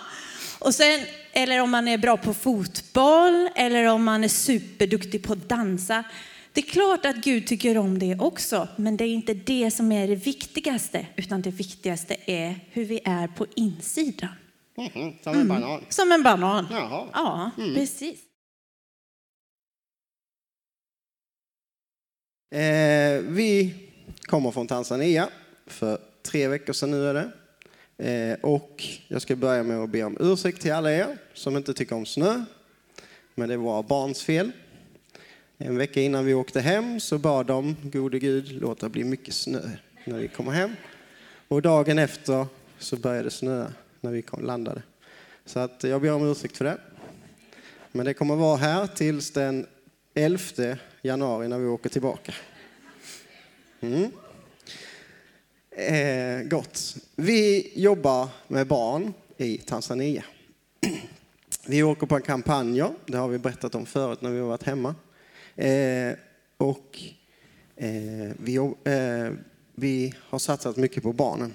Och 0.59 0.75
sen, 0.75 0.99
eller 1.31 1.61
om 1.61 1.69
man 1.71 1.87
är 1.87 1.97
bra 1.97 2.17
på 2.17 2.33
fotboll 2.33 3.49
eller 3.55 3.85
om 3.85 4.03
man 4.03 4.23
är 4.23 4.27
superduktig 4.27 5.23
på 5.23 5.33
att 5.33 5.49
dansa. 5.49 6.03
Det 6.53 6.61
är 6.61 6.65
klart 6.65 7.05
att 7.05 7.15
Gud 7.15 7.47
tycker 7.47 7.77
om 7.77 7.99
det 7.99 8.15
också, 8.19 8.67
men 8.75 8.97
det 8.97 9.03
är 9.03 9.13
inte 9.13 9.33
det 9.33 9.71
som 9.71 9.91
är 9.91 10.07
det 10.07 10.15
viktigaste, 10.15 11.05
utan 11.15 11.41
det 11.41 11.51
viktigaste 11.51 12.15
är 12.25 12.59
hur 12.71 12.85
vi 12.85 12.99
är 13.05 13.27
på 13.27 13.45
insidan. 13.55 14.29
Mhm, 14.77 15.13
Som 15.23 15.35
en 15.35 15.47
banan. 15.47 15.81
Som 15.89 16.11
en 16.11 16.23
banan. 16.23 16.67
Jaha. 16.71 17.07
Ja, 17.13 17.51
precis. 17.75 18.19
Eh, 22.55 23.21
vi 23.21 23.73
kommer 24.21 24.51
från 24.51 24.67
Tanzania 24.67 25.29
för 25.67 25.99
tre 26.23 26.47
veckor 26.47 26.73
sedan 26.73 26.91
nu 26.91 27.07
är 27.07 27.13
det. 27.13 27.31
Eh, 27.99 28.37
och 28.41 28.83
jag 29.07 29.21
ska 29.21 29.35
börja 29.35 29.63
med 29.63 29.77
att 29.77 29.89
be 29.89 30.03
om 30.03 30.17
ursäkt 30.19 30.61
till 30.61 30.71
alla 30.71 30.91
er 30.91 31.17
som 31.33 31.57
inte 31.57 31.73
tycker 31.73 31.95
om 31.95 32.05
snö. 32.05 32.43
Men 33.35 33.49
det 33.49 33.57
var 33.57 33.83
barns 33.83 34.23
fel. 34.23 34.51
En 35.57 35.77
vecka 35.77 36.01
innan 36.01 36.25
vi 36.25 36.33
åkte 36.33 36.61
hem 36.61 36.99
så 36.99 37.17
bad 37.17 37.45
de, 37.45 37.75
gode 37.83 38.19
Gud, 38.19 38.51
låt 38.61 38.79
det 38.79 38.89
bli 38.89 39.03
mycket 39.03 39.33
snö 39.33 39.61
när 40.05 40.17
vi 40.17 40.27
kommer 40.27 40.51
hem. 40.51 40.75
Och 41.47 41.61
dagen 41.61 41.99
efter 41.99 42.45
så 42.77 42.95
började 42.95 43.23
det 43.23 43.31
snöa 43.31 43.73
när 44.01 44.11
vi 44.11 44.21
kom, 44.21 44.45
landade. 44.45 44.81
Så 45.45 45.59
att 45.59 45.83
jag 45.83 46.01
ber 46.01 46.13
om 46.13 46.31
ursäkt 46.31 46.57
för 46.57 46.65
det. 46.65 46.77
Men 47.91 48.05
det 48.05 48.13
kommer 48.13 48.35
vara 48.35 48.57
här 48.57 48.87
tills 48.87 49.31
den 49.31 49.67
11 50.13 50.77
januari 51.01 51.47
när 51.47 51.59
vi 51.59 51.67
åker 51.67 51.89
tillbaka. 51.89 52.33
Mm. 53.81 54.11
Eh, 55.79 56.43
gott. 56.43 56.95
Vi 57.15 57.71
jobbar 57.75 58.29
med 58.47 58.67
barn 58.67 59.13
i 59.37 59.57
Tanzania. 59.57 60.23
Vi 61.67 61.83
åker 61.83 62.07
på 62.07 62.19
kampanjer, 62.19 62.91
det 63.05 63.17
har 63.17 63.27
vi 63.27 63.37
berättat 63.37 63.75
om 63.75 63.85
förut 63.85 64.21
när 64.21 64.29
vi 64.29 64.39
har 64.39 64.47
varit 64.47 64.63
hemma. 64.63 64.95
Eh, 65.55 66.13
och 66.57 66.99
eh, 67.75 68.31
vi, 68.39 68.55
eh, 68.83 69.33
vi 69.75 70.13
har 70.19 70.39
satsat 70.39 70.77
mycket 70.77 71.03
på 71.03 71.13
barnen. 71.13 71.53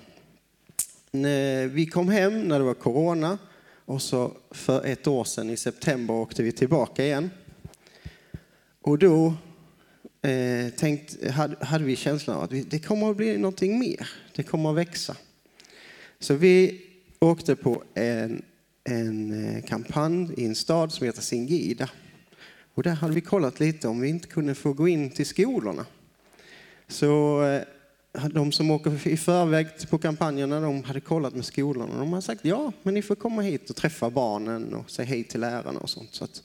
När 1.11 1.67
vi 1.67 1.87
kom 1.87 2.09
hem 2.09 2.43
när 2.49 2.59
det 2.59 2.65
var 2.65 2.75
corona 2.75 3.39
Och 3.85 4.03
så 4.03 4.33
för 4.51 4.85
ett 4.87 5.07
år 5.07 5.25
sedan 5.25 5.51
i 5.51 5.57
september 5.57 6.15
åkte 6.15 6.43
vi 6.43 6.53
tillbaka 6.53 7.05
igen. 7.05 7.31
Och 8.81 8.99
då 8.99 9.35
eh, 10.25 10.71
tänkt, 10.71 11.31
hade, 11.31 11.65
hade 11.65 11.85
vi 11.85 11.97
känslan 11.97 12.37
av 12.37 12.43
att 12.43 12.53
vi, 12.53 12.63
det 12.63 12.79
kommer 12.79 13.11
att 13.11 13.17
bli 13.17 13.39
någonting 13.39 13.79
mer. 13.79 14.11
Det 14.35 14.43
kommer 14.43 14.71
att 14.71 14.77
växa. 14.77 15.17
Så 16.19 16.35
vi 16.35 16.83
åkte 17.19 17.57
på 17.57 17.83
en, 17.95 18.43
en 18.85 19.47
eh, 19.47 19.63
kampanj 19.63 20.35
i 20.37 20.45
en 20.45 20.55
stad 20.55 20.93
som 20.93 21.07
heter 21.07 21.23
Singida. 21.23 21.91
Och 22.75 22.83
där 22.83 22.95
hade 22.95 23.15
vi 23.15 23.21
kollat 23.21 23.61
lite 23.61 23.89
om 23.89 24.01
vi 24.01 24.09
inte 24.09 24.29
kunde 24.29 24.55
få 24.55 24.73
gå 24.73 24.89
in 24.89 25.11
till 25.11 25.27
skolorna. 25.27 25.87
Så 26.89 27.43
eh, 27.43 27.63
de 28.29 28.53
som 28.53 28.71
åker 28.71 29.09
i 29.09 29.17
förväg 29.17 29.67
på 29.91 29.99
kampanjerna, 29.99 30.61
de 30.61 30.85
hade 30.85 31.01
kollat 31.01 31.35
med 31.35 31.45
skolorna. 31.45 31.99
De 31.99 32.13
hade 32.13 32.23
sagt 32.23 32.45
ja, 32.45 32.73
men 32.83 32.95
ni 32.95 33.03
får 33.03 33.15
komma 33.15 33.43
hit 33.43 33.71
och 33.71 33.77
träffa 33.77 34.11
barnen 34.11 34.75
och 34.75 34.91
säga 34.91 35.07
hej 35.07 35.25
till 35.25 35.41
lärarna 35.41 35.81
och 35.81 35.91
sånt. 35.91 36.15
Så 36.15 36.25
att 36.25 36.43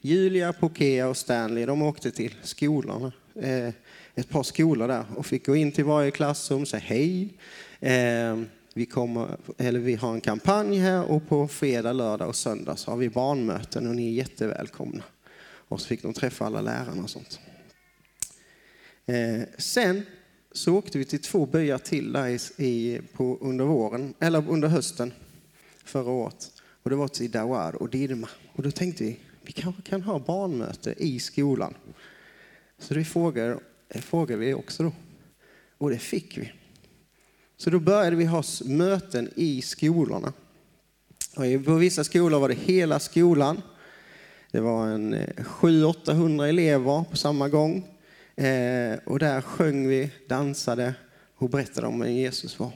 Julia, 0.00 0.52
Pokea 0.52 1.08
och 1.08 1.16
Stanley, 1.16 1.66
de 1.66 1.82
åkte 1.82 2.10
till 2.10 2.34
skolorna, 2.42 3.12
eh, 3.34 3.68
ett 4.14 4.28
par 4.28 4.42
skolor 4.42 4.88
där 4.88 5.04
och 5.16 5.26
fick 5.26 5.46
gå 5.46 5.56
in 5.56 5.72
till 5.72 5.84
varje 5.84 6.10
klassrum 6.10 6.62
och 6.62 6.68
säga 6.68 6.80
hej. 6.80 7.34
Eh, 7.80 8.42
vi, 8.74 8.86
kommer, 8.86 9.36
eller 9.58 9.80
vi 9.80 9.94
har 9.94 10.14
en 10.14 10.20
kampanj 10.20 10.78
här 10.78 11.04
och 11.04 11.28
på 11.28 11.48
fredag, 11.48 11.92
lördag 11.92 12.28
och 12.28 12.36
söndag 12.36 12.76
så 12.76 12.90
har 12.90 12.98
vi 12.98 13.08
barnmöten 13.08 13.88
och 13.88 13.96
ni 13.96 14.08
är 14.08 14.12
jättevälkomna. 14.12 15.02
Och 15.40 15.80
så 15.80 15.86
fick 15.86 16.02
de 16.02 16.12
träffa 16.12 16.46
alla 16.46 16.60
lärarna 16.60 17.02
och 17.02 17.10
sånt. 17.10 17.40
Eh, 19.06 19.40
sen 19.58 20.02
så 20.52 20.74
åkte 20.74 20.98
vi 20.98 21.04
till 21.04 21.22
två 21.22 21.46
byar 21.46 21.78
till 21.78 22.12
där 22.12 22.60
i, 22.60 23.00
på, 23.12 23.38
under 23.40 23.64
våren, 23.64 24.14
eller 24.18 24.50
under 24.50 24.68
hösten 24.68 25.12
förra 25.84 26.10
året. 26.10 26.52
Och 26.82 26.90
det 26.90 26.96
var 26.96 27.08
till 27.08 27.30
Dawar 27.30 27.82
och 27.82 27.90
Dirma. 27.90 28.28
Och 28.52 28.62
då 28.62 28.70
tänkte 28.70 29.04
vi, 29.04 29.18
vi 29.48 29.52
kanske 29.52 29.82
kan 29.82 30.02
ha 30.02 30.18
barnmöte 30.18 30.94
i 30.96 31.20
skolan. 31.20 31.74
Så 32.78 32.94
det 32.94 33.04
frågade, 33.04 33.58
frågade 33.90 34.40
vi 34.40 34.54
också 34.54 34.82
då. 34.82 34.92
Och 35.78 35.90
det 35.90 35.98
fick 35.98 36.38
vi. 36.38 36.52
Så 37.56 37.70
då 37.70 37.78
började 37.78 38.16
vi 38.16 38.24
ha 38.24 38.42
möten 38.64 39.30
i 39.36 39.62
skolorna. 39.62 40.32
Och 41.36 41.64
på 41.64 41.74
vissa 41.74 42.04
skolor 42.04 42.40
var 42.40 42.48
det 42.48 42.54
hela 42.54 42.98
skolan. 42.98 43.62
Det 44.50 44.60
var 44.60 44.86
en 44.86 45.14
eh, 45.14 45.28
700-800 45.36 46.44
elever 46.44 47.04
på 47.10 47.16
samma 47.16 47.48
gång. 47.48 47.76
Eh, 48.36 48.98
och 49.04 49.18
där 49.18 49.40
sjöng 49.40 49.88
vi, 49.88 50.10
dansade 50.28 50.94
och 51.36 51.50
berättade 51.50 51.86
om 51.86 52.00
vem 52.00 52.12
Jesus 52.12 52.58
var. 52.58 52.72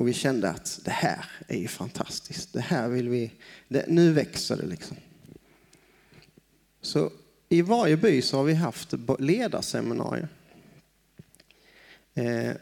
Och 0.00 0.08
vi 0.08 0.12
kände 0.12 0.50
att 0.50 0.80
det 0.84 0.90
här 0.90 1.24
är 1.48 1.58
ju 1.58 1.68
fantastiskt. 1.68 2.52
Det 2.52 2.60
här 2.60 2.88
vill 2.88 3.08
vi, 3.08 3.32
det, 3.68 3.84
nu 3.88 4.12
växer 4.12 4.56
det 4.56 4.66
liksom. 4.66 4.96
Så 6.80 7.12
i 7.48 7.62
varje 7.62 7.96
by 7.96 8.22
så 8.22 8.36
har 8.36 8.44
vi 8.44 8.54
haft 8.54 8.94
ledarseminarier. 9.18 10.28
Eh, 12.14 12.52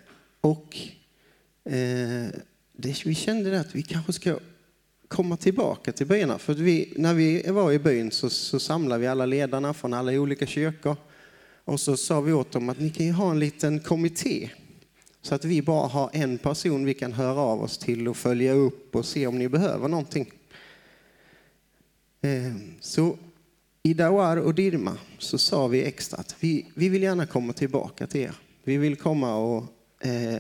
och 0.41 0.79
eh, 1.65 2.27
det, 2.73 3.07
vi 3.07 3.15
kände 3.15 3.61
att 3.61 3.75
vi 3.75 3.83
kanske 3.83 4.13
ska 4.13 4.39
komma 5.09 5.37
tillbaka 5.37 5.93
till 5.93 6.07
byarna. 6.07 6.39
För 6.39 6.55
vi, 6.55 6.93
när 6.97 7.15
vi 7.15 7.43
var 7.51 7.73
i 7.73 7.79
byn 7.79 8.11
så, 8.11 8.31
så 8.31 8.61
samlade 8.61 9.01
vi 9.01 9.07
alla 9.07 9.27
ledarna 9.27 9.75
från 9.75 9.95
alla 9.95 10.13
olika 10.13 10.47
kyrkor. 10.47 10.97
Och 11.65 11.81
så 11.81 11.97
sa 11.97 12.21
vi 12.21 12.33
åt 12.33 12.53
dem 12.53 12.69
att 12.69 12.81
ni 12.81 12.91
kan 12.91 13.07
ju 13.07 13.13
ha 13.13 13.31
en 13.31 13.41
liten 13.41 13.81
kommitté. 13.81 14.51
Så 15.23 15.35
att 15.35 15.45
vi 15.45 15.63
bara 15.63 15.87
har 15.87 16.11
en 16.13 16.39
person 16.39 16.85
vi 16.85 16.95
kan 16.95 17.13
höra 17.13 17.41
av 17.41 17.63
oss 17.63 17.79
till 17.79 18.09
och 18.09 18.17
följa 18.17 18.53
upp 18.53 18.97
och 18.97 19.05
se 19.05 19.27
om 19.27 19.39
ni 19.39 19.49
behöver 19.49 19.89
någonting. 19.89 20.33
Eh, 22.21 22.55
så 22.81 23.17
i 23.83 23.95
Dawar 23.95 24.37
och 24.37 24.55
Dirma 24.55 24.99
så 25.19 25.39
sa 25.39 25.67
vi 25.67 25.85
extra 25.85 26.19
att 26.19 26.37
vi, 26.41 26.67
vi 26.75 26.89
vill 26.89 27.03
gärna 27.03 27.27
komma 27.27 27.53
tillbaka 27.53 28.07
till 28.07 28.21
er. 28.21 28.35
Vi 28.65 28.77
vill 28.77 28.97
komma 28.97 29.37
och 29.37 29.65
eh, 30.01 30.35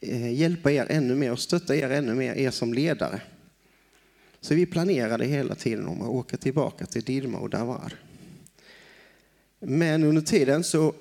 eh, 0.00 0.32
hjälpa 0.32 0.72
er 0.72 0.86
ännu 0.90 1.14
mer 1.14 1.32
och 1.32 1.38
stötta 1.38 1.76
er 1.76 1.90
ännu 1.90 2.14
mer, 2.14 2.34
er 2.34 2.50
som 2.50 2.74
ledare. 2.74 3.20
Så 4.40 4.54
vi 4.54 4.66
planerade 4.66 5.24
hela 5.24 5.54
tiden 5.54 5.86
om 5.86 6.02
att 6.02 6.08
åka 6.08 6.36
tillbaka 6.36 6.86
till 6.86 7.02
Dirma 7.02 7.38
och 7.38 7.50
Dawar. 7.50 7.94
Men 9.60 10.04
under 10.04 10.22
tiden 10.22 10.64
så 10.64 10.94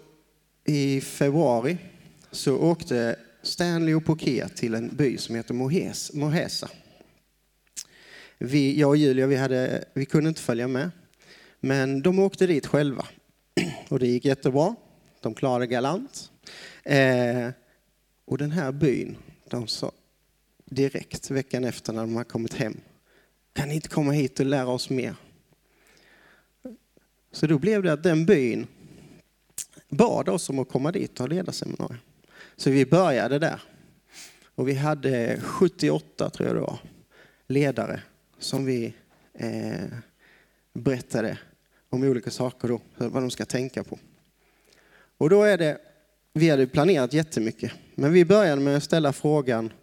i 0.66 1.02
februari 1.02 1.78
så 2.36 2.58
åkte 2.58 3.16
Stanley 3.42 3.94
och 3.94 4.06
Poké 4.06 4.48
till 4.48 4.74
en 4.74 4.96
by 4.96 5.18
som 5.18 5.36
heter 5.36 5.54
Mohesa. 6.14 6.70
Vi, 8.38 8.80
jag 8.80 8.90
och 8.90 8.98
Julia 8.98 9.28
vi, 9.28 9.36
hade, 9.36 9.86
vi 9.94 10.06
kunde 10.06 10.30
inte 10.30 10.42
följa 10.42 10.68
med, 10.68 10.92
men 11.60 12.02
de 12.02 12.20
åkte 12.20 12.48
dit 12.48 12.68
själva. 12.68 13.06
Och 13.90 14.00
det 14.00 14.08
gick 14.08 14.26
jättebra. 14.26 14.76
De 15.22 15.34
klarade 15.34 15.68
galant. 15.68 16.32
Eh, 16.84 17.50
och 18.26 18.38
den 18.38 18.52
här 18.52 18.72
byn, 18.72 19.18
de 19.50 19.68
sa 19.68 19.92
direkt 20.66 21.32
veckan 21.32 21.64
efter 21.64 21.94
när 21.94 22.02
de 22.02 22.16
har 22.16 22.24
kommit 22.24 22.54
hem, 22.54 22.78
kan 23.54 23.68
ni 23.68 23.76
inte 23.76 23.90
komma 23.90 24.12
hit 24.12 24.40
och 24.40 24.46
lära 24.46 24.68
oss 24.68 24.90
mer? 24.90 25.16
Så 27.32 27.48
då 27.48 27.60
blev 27.60 27.84
det 27.84 27.94
att 27.94 28.04
den 28.04 28.26
byn 28.26 28.68
bad 29.90 30.30
oss 30.30 30.50
om 30.50 30.60
att 30.60 30.70
komma 30.70 30.92
dit 30.92 31.12
och 31.12 31.20
ha 31.20 31.28
ledarseminarium. 31.28 32.00
Så 32.58 32.70
vi 32.70 32.86
började 32.86 33.40
där. 33.40 33.62
Och 34.56 34.68
vi 34.68 34.74
hade 34.74 35.42
78, 35.42 36.30
tror 36.30 36.48
jag 36.48 36.56
det 36.56 36.62
var, 36.62 36.80
ledare 37.48 38.02
som 38.40 38.66
vi 38.66 38.94
eh, 39.34 39.88
berättade 40.74 41.38
om 41.90 42.04
olika 42.04 42.32
saker 42.32 42.68
då, 42.68 42.82
vad 42.98 43.24
de 43.24 43.32
ska 43.32 43.46
tänka 43.46 43.84
på. 43.84 44.00
Och 45.18 45.30
då 45.30 45.44
är 45.44 45.58
det, 45.58 45.78
vi 46.34 46.50
hade 46.50 46.68
planerat 46.68 47.14
jättemycket, 47.14 47.72
men 47.96 48.14
vi 48.14 48.26
började 48.26 48.62
med 48.62 48.78
att 48.78 48.84
ställa 48.84 49.14
frågan 49.14 49.74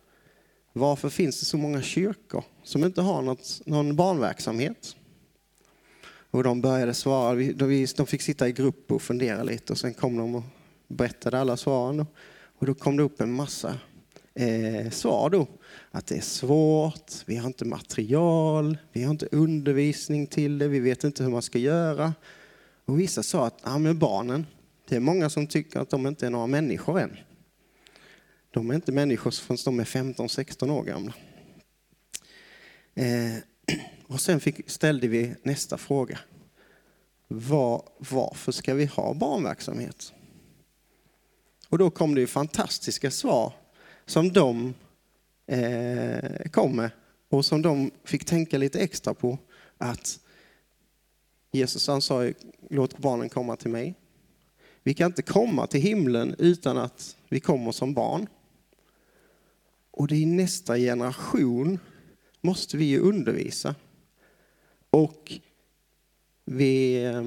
varför 0.73 1.09
finns 1.09 1.41
det 1.41 1.47
så 1.47 1.57
många 1.57 1.83
kyrkor 1.83 2.45
som 2.63 2.85
inte 2.85 3.01
har 3.01 3.23
något, 3.23 3.61
någon 3.67 3.97
barnverksamhet? 3.97 4.97
Och 6.31 6.45
de 6.45 6.61
började 6.61 6.95
svara, 6.95 7.35
de 7.97 8.07
fick 8.07 8.23
sitta 8.23 8.49
i 8.49 8.53
grupp 8.53 8.93
och 8.93 9.03
fundera 9.03 9.43
lite 9.43 9.73
och 9.73 9.79
sen 9.79 9.95
kom 9.95 10.17
de 10.17 10.35
och 10.35 10.43
berättade 10.89 11.39
alla 11.39 11.57
svaren. 11.57 12.07
Och 12.63 12.67
då 12.67 12.75
kom 12.75 12.97
det 12.97 13.03
upp 13.03 13.21
en 13.21 13.33
massa 13.33 13.79
eh, 14.35 14.91
svar 14.91 15.31
då. 15.31 15.47
Att 15.91 16.07
det 16.07 16.17
är 16.17 16.21
svårt, 16.21 17.13
vi 17.27 17.37
har 17.37 17.47
inte 17.47 17.65
material, 17.65 18.79
vi 18.93 19.03
har 19.03 19.11
inte 19.11 19.29
undervisning 19.33 20.27
till 20.27 20.59
det, 20.59 20.69
vi 20.69 20.81
vet 20.81 21.05
inte 21.05 21.23
hur 21.23 21.31
man 21.31 21.43
ska 21.43 21.59
göra. 21.59 22.15
Och 22.85 23.01
vissa 23.01 23.23
sa 23.23 23.47
att 23.47 23.61
ja, 23.65 23.79
men 23.79 23.99
barnen, 23.99 24.47
det 24.89 24.97
är 24.97 25.01
många 25.01 25.31
som 25.31 25.47
tycker 25.47 25.81
att 25.81 25.91
de 25.91 26.07
inte 26.07 26.27
är 26.27 26.31
några 26.31 26.47
människor 26.47 27.01
än. 27.01 27.17
De 28.51 28.71
är 28.71 28.75
inte 28.75 28.93
människor 28.93 29.31
förrän 29.31 29.59
de 29.65 29.81
är 29.81 29.85
15-16 29.85 30.71
år 30.71 30.85
gamla. 30.85 31.15
Eh, 32.95 33.37
och 34.07 34.21
sen 34.21 34.41
fick, 34.41 34.71
ställde 34.71 35.09
vi 35.09 35.35
nästa 35.43 35.79
fråga. 35.79 36.19
Var, 37.29 37.83
varför 37.99 38.53
ska 38.53 38.75
vi 38.75 38.87
ha 38.87 39.15
barnverksamhet? 39.15 40.13
Och 41.73 41.79
då 41.79 41.91
kom 41.91 42.15
det 42.15 42.21
ju 42.21 42.27
fantastiska 42.27 43.11
svar 43.11 43.53
som 44.07 44.33
de 44.33 44.75
eh, 45.47 46.51
kom 46.51 46.77
med 46.77 46.91
och 47.29 47.45
som 47.45 47.63
de 47.63 47.91
fick 48.05 48.25
tänka 48.25 48.59
lite 48.59 48.81
extra 48.81 49.15
på. 49.15 49.39
Att 49.79 50.21
Jesus 51.53 51.89
han 51.89 52.03
sa 52.03 52.33
låt 52.71 52.99
barnen 52.99 53.29
komma 53.29 53.57
till 53.57 53.71
mig. 53.71 53.95
Vi 54.83 54.95
kan 54.95 55.07
inte 55.07 55.23
komma 55.23 55.67
till 55.67 55.81
himlen 55.81 56.35
utan 56.39 56.79
att 56.79 57.17
vi 57.29 57.41
kommer 57.41 57.73
som 57.73 57.95
barn. 57.95 58.27
Och 59.91 60.09
det 60.09 60.23
är 60.23 60.27
nästa 60.27 60.77
generation 60.77 61.79
måste 62.41 62.77
vi 62.77 62.85
ju 62.85 62.99
undervisa. 62.99 63.75
Och 64.91 65.33
vi 66.45 67.05
eh, 67.05 67.27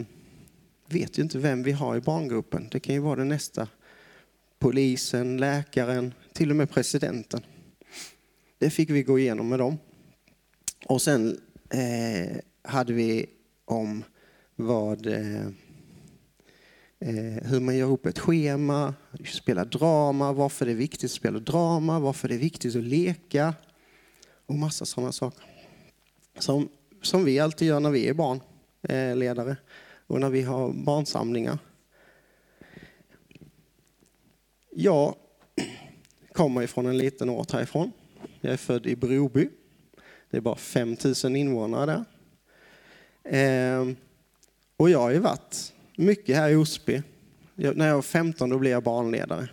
vet 0.86 1.18
ju 1.18 1.24
inte 1.24 1.40
vem 1.40 1.64
vi 1.64 1.72
har 1.72 1.96
i 1.96 2.02
barngruppen. 2.02 2.68
Det 2.72 2.80
kan 2.80 2.96
ju 2.96 3.02
vara 3.02 3.16
det 3.16 3.26
nästa 3.26 3.68
polisen, 4.66 5.38
läkaren, 5.38 6.14
till 6.34 6.50
och 6.50 6.56
med 6.56 6.70
presidenten. 6.70 7.42
Det 8.58 8.70
fick 8.70 8.90
vi 8.90 9.04
gå 9.04 9.20
igenom 9.20 9.50
med 9.50 9.60
dem. 9.60 9.78
Och 10.86 11.02
sen 11.02 11.40
eh, 11.70 12.38
hade 12.62 12.94
vi 12.94 13.26
om 13.66 14.04
vad, 14.56 15.08
eh, 15.08 15.46
eh, 17.00 17.44
hur 17.44 17.60
man 17.60 17.78
gör 17.78 17.92
upp 17.92 18.06
ett 18.06 18.20
schema, 18.20 18.94
spela 19.26 19.66
drama, 19.66 20.34
varför 20.34 20.66
det 20.66 20.72
är 20.72 20.76
viktigt 20.76 21.04
att 21.04 21.12
spela 21.12 21.40
drama, 21.40 22.00
varför 22.00 22.28
det 22.28 22.36
är 22.36 22.40
viktigt 22.40 22.76
att 22.76 22.84
leka 22.84 23.54
och 24.46 24.56
massa 24.56 24.86
sådana 24.86 25.12
saker. 25.12 25.46
Som, 26.40 26.70
som 27.02 27.26
vi 27.26 27.40
alltid 27.40 27.68
gör 27.68 27.80
när 27.80 27.92
vi 27.92 28.08
är 28.08 28.14
barnledare 28.14 29.52
eh, 29.52 29.58
och 30.08 30.20
när 30.20 30.30
vi 30.30 30.42
har 30.42 30.74
barnsamlingar. 30.74 31.58
Jag 34.78 35.16
kommer 36.34 36.62
ifrån 36.62 36.86
en 36.86 36.98
liten 36.98 37.30
ort 37.30 37.52
härifrån. 37.52 37.92
Jag 38.42 38.54
är 38.54 38.58
född 38.58 38.88
i 38.88 38.96
Broby 38.96 39.50
Det 40.30 40.38
är 40.38 40.42
bara 40.42 40.56
5 40.56 40.96
000 41.24 41.36
invånare 41.36 41.86
där. 41.86 42.06
Ehm, 43.24 43.96
och 44.78 44.90
jag 44.90 45.00
har 45.00 45.12
ju 45.12 45.20
varit 45.20 45.74
mycket 45.98 46.36
här 46.36 46.50
i 46.50 46.56
Osby. 46.56 47.02
Jag, 47.56 47.78
när 47.78 47.88
jag 47.88 47.96
var 47.96 48.02
15 48.02 48.50
då 48.50 48.60
blev 48.60 48.72
jag 48.72 48.84
barnledare 48.84 49.50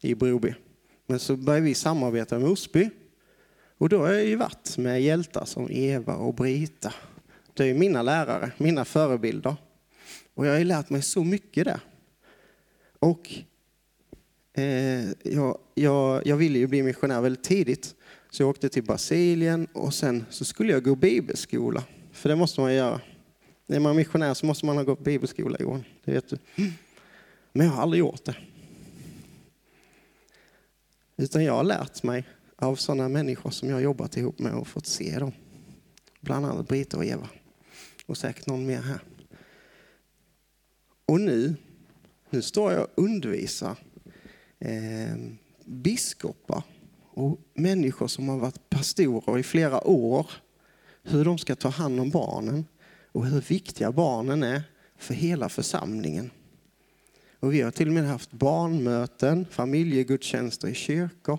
i 0.00 0.14
Broby. 0.14 0.54
Men 1.06 1.18
så 1.18 1.36
började 1.36 1.66
vi 1.66 1.74
samarbeta 1.74 2.38
med 2.38 2.48
Osby. 2.48 2.90
Och 3.78 3.88
då 3.88 3.98
har 3.98 4.12
jag 4.12 4.24
ju 4.24 4.36
varit 4.36 4.78
med 4.78 5.02
hjältar 5.02 5.44
som 5.44 5.70
Eva 5.70 6.14
och 6.14 6.34
Brita. 6.34 6.94
Det 7.54 7.64
är 7.64 7.74
mina 7.74 8.02
lärare, 8.02 8.50
mina 8.56 8.84
förebilder. 8.84 9.56
Och 10.34 10.46
jag 10.46 10.52
har 10.52 10.58
ju 10.58 10.64
lärt 10.64 10.90
mig 10.90 11.02
så 11.02 11.24
mycket 11.24 11.64
där. 11.64 11.80
Och 12.98 13.44
eh, 14.52 15.10
jag, 15.22 15.58
jag, 15.74 16.26
jag 16.26 16.36
ville 16.36 16.58
ju 16.58 16.66
bli 16.66 16.82
missionär 16.82 17.20
väldigt 17.20 17.44
tidigt. 17.44 17.94
Så 18.30 18.42
jag 18.42 18.50
åkte 18.50 18.68
till 18.68 18.84
Brasilien 18.84 19.66
och 19.72 19.94
sen 19.94 20.24
så 20.30 20.44
skulle 20.44 20.72
jag 20.72 20.84
gå 20.84 20.94
bibelskola. 20.94 21.84
För 22.12 22.28
det 22.28 22.36
måste 22.36 22.60
man 22.60 22.74
göra. 22.74 23.00
Är 23.66 23.80
man 23.80 23.96
missionär 23.96 24.34
så 24.34 24.46
måste 24.46 24.66
man 24.66 24.76
ha 24.76 24.84
gått 24.84 25.04
bibelskola 25.04 25.56
Johan. 25.60 25.84
Det 26.04 26.12
vet 26.12 26.28
du. 26.28 26.38
Men 27.52 27.66
jag 27.66 27.72
har 27.72 27.82
aldrig 27.82 28.00
gjort 28.00 28.24
det. 28.24 28.36
Utan 31.16 31.44
jag 31.44 31.52
har 31.52 31.64
lärt 31.64 32.02
mig 32.02 32.24
av 32.56 32.76
sådana 32.76 33.08
människor 33.08 33.50
som 33.50 33.68
jag 33.68 33.76
har 33.76 33.82
jobbat 33.82 34.16
ihop 34.16 34.38
med 34.38 34.54
och 34.54 34.68
fått 34.68 34.86
se 34.86 35.18
dem. 35.18 35.32
Bland 36.20 36.46
annat 36.46 36.68
Brita 36.68 36.96
och 36.96 37.04
Eva. 37.04 37.28
Och 38.06 38.16
säkert 38.16 38.46
någon 38.46 38.66
mer 38.66 38.82
här. 38.82 39.00
Och 41.06 41.20
nu, 41.20 41.54
nu 42.30 42.42
står 42.42 42.72
jag 42.72 42.82
och 42.82 43.04
undervisar 43.04 43.76
eh, 44.60 45.16
biskopar 45.64 46.62
och 47.10 47.40
människor 47.54 48.08
som 48.08 48.28
har 48.28 48.38
varit 48.38 48.70
pastorer 48.70 49.38
i 49.38 49.42
flera 49.42 49.88
år. 49.88 50.30
Hur 51.02 51.24
de 51.24 51.38
ska 51.38 51.54
ta 51.54 51.68
hand 51.68 52.00
om 52.00 52.10
barnen 52.10 52.66
och 53.12 53.26
hur 53.26 53.40
viktiga 53.40 53.92
barnen 53.92 54.42
är 54.42 54.62
för 54.98 55.14
hela 55.14 55.48
församlingen. 55.48 56.30
Och 57.40 57.54
vi 57.54 57.60
har 57.60 57.70
till 57.70 57.88
och 57.88 57.94
med 57.94 58.04
haft 58.04 58.32
barnmöten, 58.32 59.46
familjegudstjänster 59.50 60.68
i 60.68 60.74
kyrkor. 60.74 61.38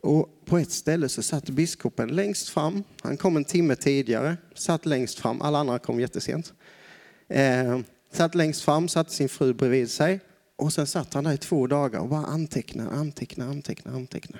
Och 0.00 0.44
på 0.44 0.58
ett 0.58 0.70
ställe 0.70 1.08
så 1.08 1.22
satt 1.22 1.50
biskopen 1.50 2.08
längst 2.08 2.48
fram. 2.48 2.84
Han 3.02 3.16
kom 3.16 3.36
en 3.36 3.44
timme 3.44 3.76
tidigare, 3.76 4.36
satt 4.54 4.86
längst 4.86 5.18
fram. 5.18 5.42
Alla 5.42 5.58
andra 5.58 5.78
kom 5.78 6.00
jättesent. 6.00 6.52
Eh, 7.28 7.80
satt 8.12 8.34
längst 8.34 8.62
fram, 8.62 8.88
satte 8.88 9.12
sin 9.12 9.28
fru 9.28 9.54
bredvid 9.54 9.90
sig. 9.90 10.20
Och 10.56 10.72
sen 10.72 10.86
satt 10.86 11.14
han 11.14 11.24
där 11.24 11.32
i 11.32 11.38
två 11.38 11.66
dagar 11.66 12.00
och 12.00 12.08
bara 12.08 12.26
antecknade, 12.26 12.90
antecknade, 12.90 13.50
antecknade, 13.50 13.96
anteckna. 13.96 14.38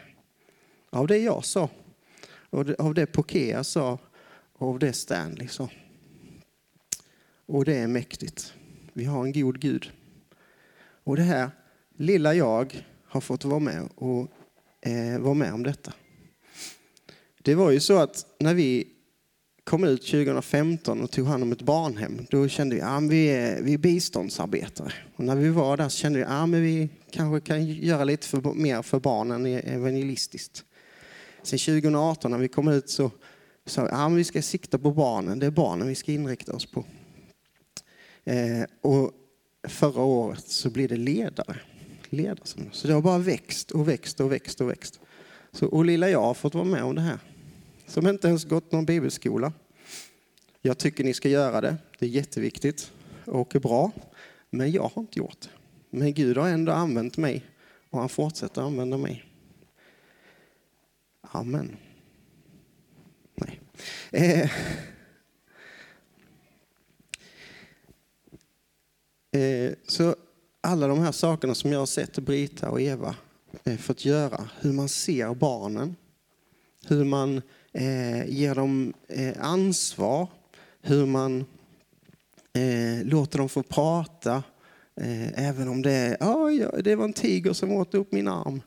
Av 0.91 1.07
det 1.07 1.19
jag 1.19 1.45
sa, 1.45 1.69
av 2.79 2.95
det 2.95 3.07
Pokea 3.07 3.65
sa 3.65 3.99
och 4.53 4.69
av 4.69 4.79
det 4.79 4.93
Stanley 4.93 5.49
sa. 5.49 5.69
Och 7.47 7.65
det 7.65 7.77
är 7.77 7.87
mäktigt. 7.87 8.55
Vi 8.93 9.05
har 9.05 9.25
en 9.25 9.33
god 9.33 9.61
Gud. 9.61 9.91
Och 11.05 11.17
det 11.17 11.23
här 11.23 11.51
lilla 11.97 12.35
jag 12.35 12.87
har 13.05 13.21
fått 13.21 13.45
vara 13.45 13.59
med 13.59 13.89
och 13.95 14.29
eh, 14.81 15.19
vara 15.19 15.35
med 15.35 15.55
om 15.55 15.63
detta. 15.63 15.93
Det 17.43 17.55
var 17.55 17.71
ju 17.71 17.81
så 17.81 17.99
att 17.99 18.27
när 18.39 18.55
vi 18.55 18.94
kom 19.65 19.85
ut 19.85 20.01
2015 20.01 21.03
och 21.03 21.11
tog 21.11 21.27
hand 21.27 21.43
om 21.43 21.53
ett 21.53 21.63
barnhem, 21.63 22.27
då 22.31 22.49
kände 22.49 22.75
vi 22.75 22.81
att 22.81 23.03
ja, 23.03 23.09
vi, 23.09 23.27
är, 23.27 23.63
vi 23.63 23.75
är 23.75 23.79
biståndsarbetare. 23.79 24.93
Och 25.17 25.25
när 25.25 25.37
vi 25.37 25.49
var 25.49 25.77
där 25.77 25.89
så 25.89 25.99
kände 25.99 26.19
vi 26.19 26.25
att 26.25 26.31
ja, 26.31 26.47
vi 26.47 26.89
kanske 27.11 27.41
kan 27.41 27.67
göra 27.67 28.05
lite 28.05 28.27
för, 28.27 28.55
mer 28.55 28.83
för 28.83 29.01
barnen 29.01 29.47
e-, 29.47 29.61
evangelistiskt. 29.65 30.65
Sen 31.43 31.59
2018 31.59 32.31
när 32.31 32.39
vi 32.39 32.49
kom 32.49 32.69
ut 32.69 32.91
så 32.91 33.11
sa 33.67 33.83
vi 33.83 33.89
att 33.89 33.99
ja, 33.99 34.09
vi 34.09 34.25
ska 34.25 34.43
sikta 34.43 34.79
på 34.79 34.91
barnen, 34.91 35.39
det 35.39 35.47
är 35.47 35.51
barnen 35.51 35.89
vi 35.89 35.95
ska 35.95 36.13
inrikta 36.13 36.53
oss 36.53 36.67
på. 36.67 36.85
Eh, 38.25 38.65
och 38.81 39.13
förra 39.69 40.03
året 40.03 40.49
så 40.49 40.71
blev 40.71 40.89
det 40.89 40.97
ledare. 40.97 41.57
ledare. 42.11 42.39
Så 42.73 42.89
det 42.89 42.95
har 42.95 43.03
bara 43.03 43.19
växt 43.19 43.71
och 43.71 43.89
växt 43.89 44.21
och 44.21 44.33
växt 44.33 44.61
och 44.61 44.71
växt. 44.71 45.01
Så, 45.53 45.67
och 45.67 45.85
lilla 45.85 46.09
jag 46.09 46.23
har 46.23 46.35
fått 46.35 46.55
vara 46.55 46.65
med 46.65 46.85
om 46.85 46.95
det 46.95 47.01
här. 47.01 47.19
Som 47.87 48.07
inte 48.07 48.29
ens 48.29 48.45
gått 48.45 48.73
någon 48.73 48.87
bibelskola. 48.87 49.53
Jag 50.63 50.79
tycker 50.79 51.05
ni 51.05 51.15
ska 51.15 51.29
göra 51.29 51.61
det. 51.61 51.77
Det 51.99 52.07
är 52.07 52.11
jätteviktigt 52.11 52.93
och 53.25 53.57
bra. 53.63 53.91
Men 54.51 54.73
jag 54.73 54.91
har 54.95 55.03
inte 55.03 55.19
gjort 55.19 55.41
det. 55.41 55.49
Men 55.91 56.15
Gud 56.15 56.37
har 56.37 56.49
ändå 56.49 56.73
använt 56.73 57.17
mig 57.17 57.45
och 57.91 57.99
han 57.99 58.09
fortsätter 58.09 58.63
använda 58.63 58.99
mig. 58.99 59.25
Amen. 61.21 61.77
Nej. 63.35 63.61
Eh. 64.11 64.51
Eh, 69.41 69.73
så 69.87 70.17
alla 70.61 70.87
de 70.87 70.99
här 70.99 71.13
sakerna 71.13 71.55
som 71.55 71.73
jag 71.73 71.79
har 71.79 71.87
sett 71.87 72.19
Brita 72.19 72.71
och 72.71 72.81
Eva 72.81 73.17
eh, 73.65 73.77
fått 73.77 74.05
göra, 74.05 74.49
hur 74.61 74.73
man 74.73 74.89
ser 74.89 75.35
barnen, 75.35 75.97
hur 76.87 77.05
man 77.05 77.43
eh, 77.75 78.27
ger 78.29 78.55
dem 78.55 78.95
eh, 79.09 79.35
ansvar, 79.41 80.29
hur 80.83 81.07
man 81.07 81.45
eh, 82.53 83.05
låter 83.05 83.39
dem 83.39 83.49
få 83.49 83.63
prata, 83.63 84.43
eh, 85.01 85.49
även 85.49 85.69
om 85.69 85.83
det 85.83 85.93
är, 85.93 86.17
oh, 86.21 86.81
det 86.83 86.97
var 86.97 87.05
en 87.05 87.13
tiger 87.13 87.53
som 87.53 87.73
åt 87.73 87.95
upp 87.95 88.13
min 88.13 88.29
arm. 88.29 88.63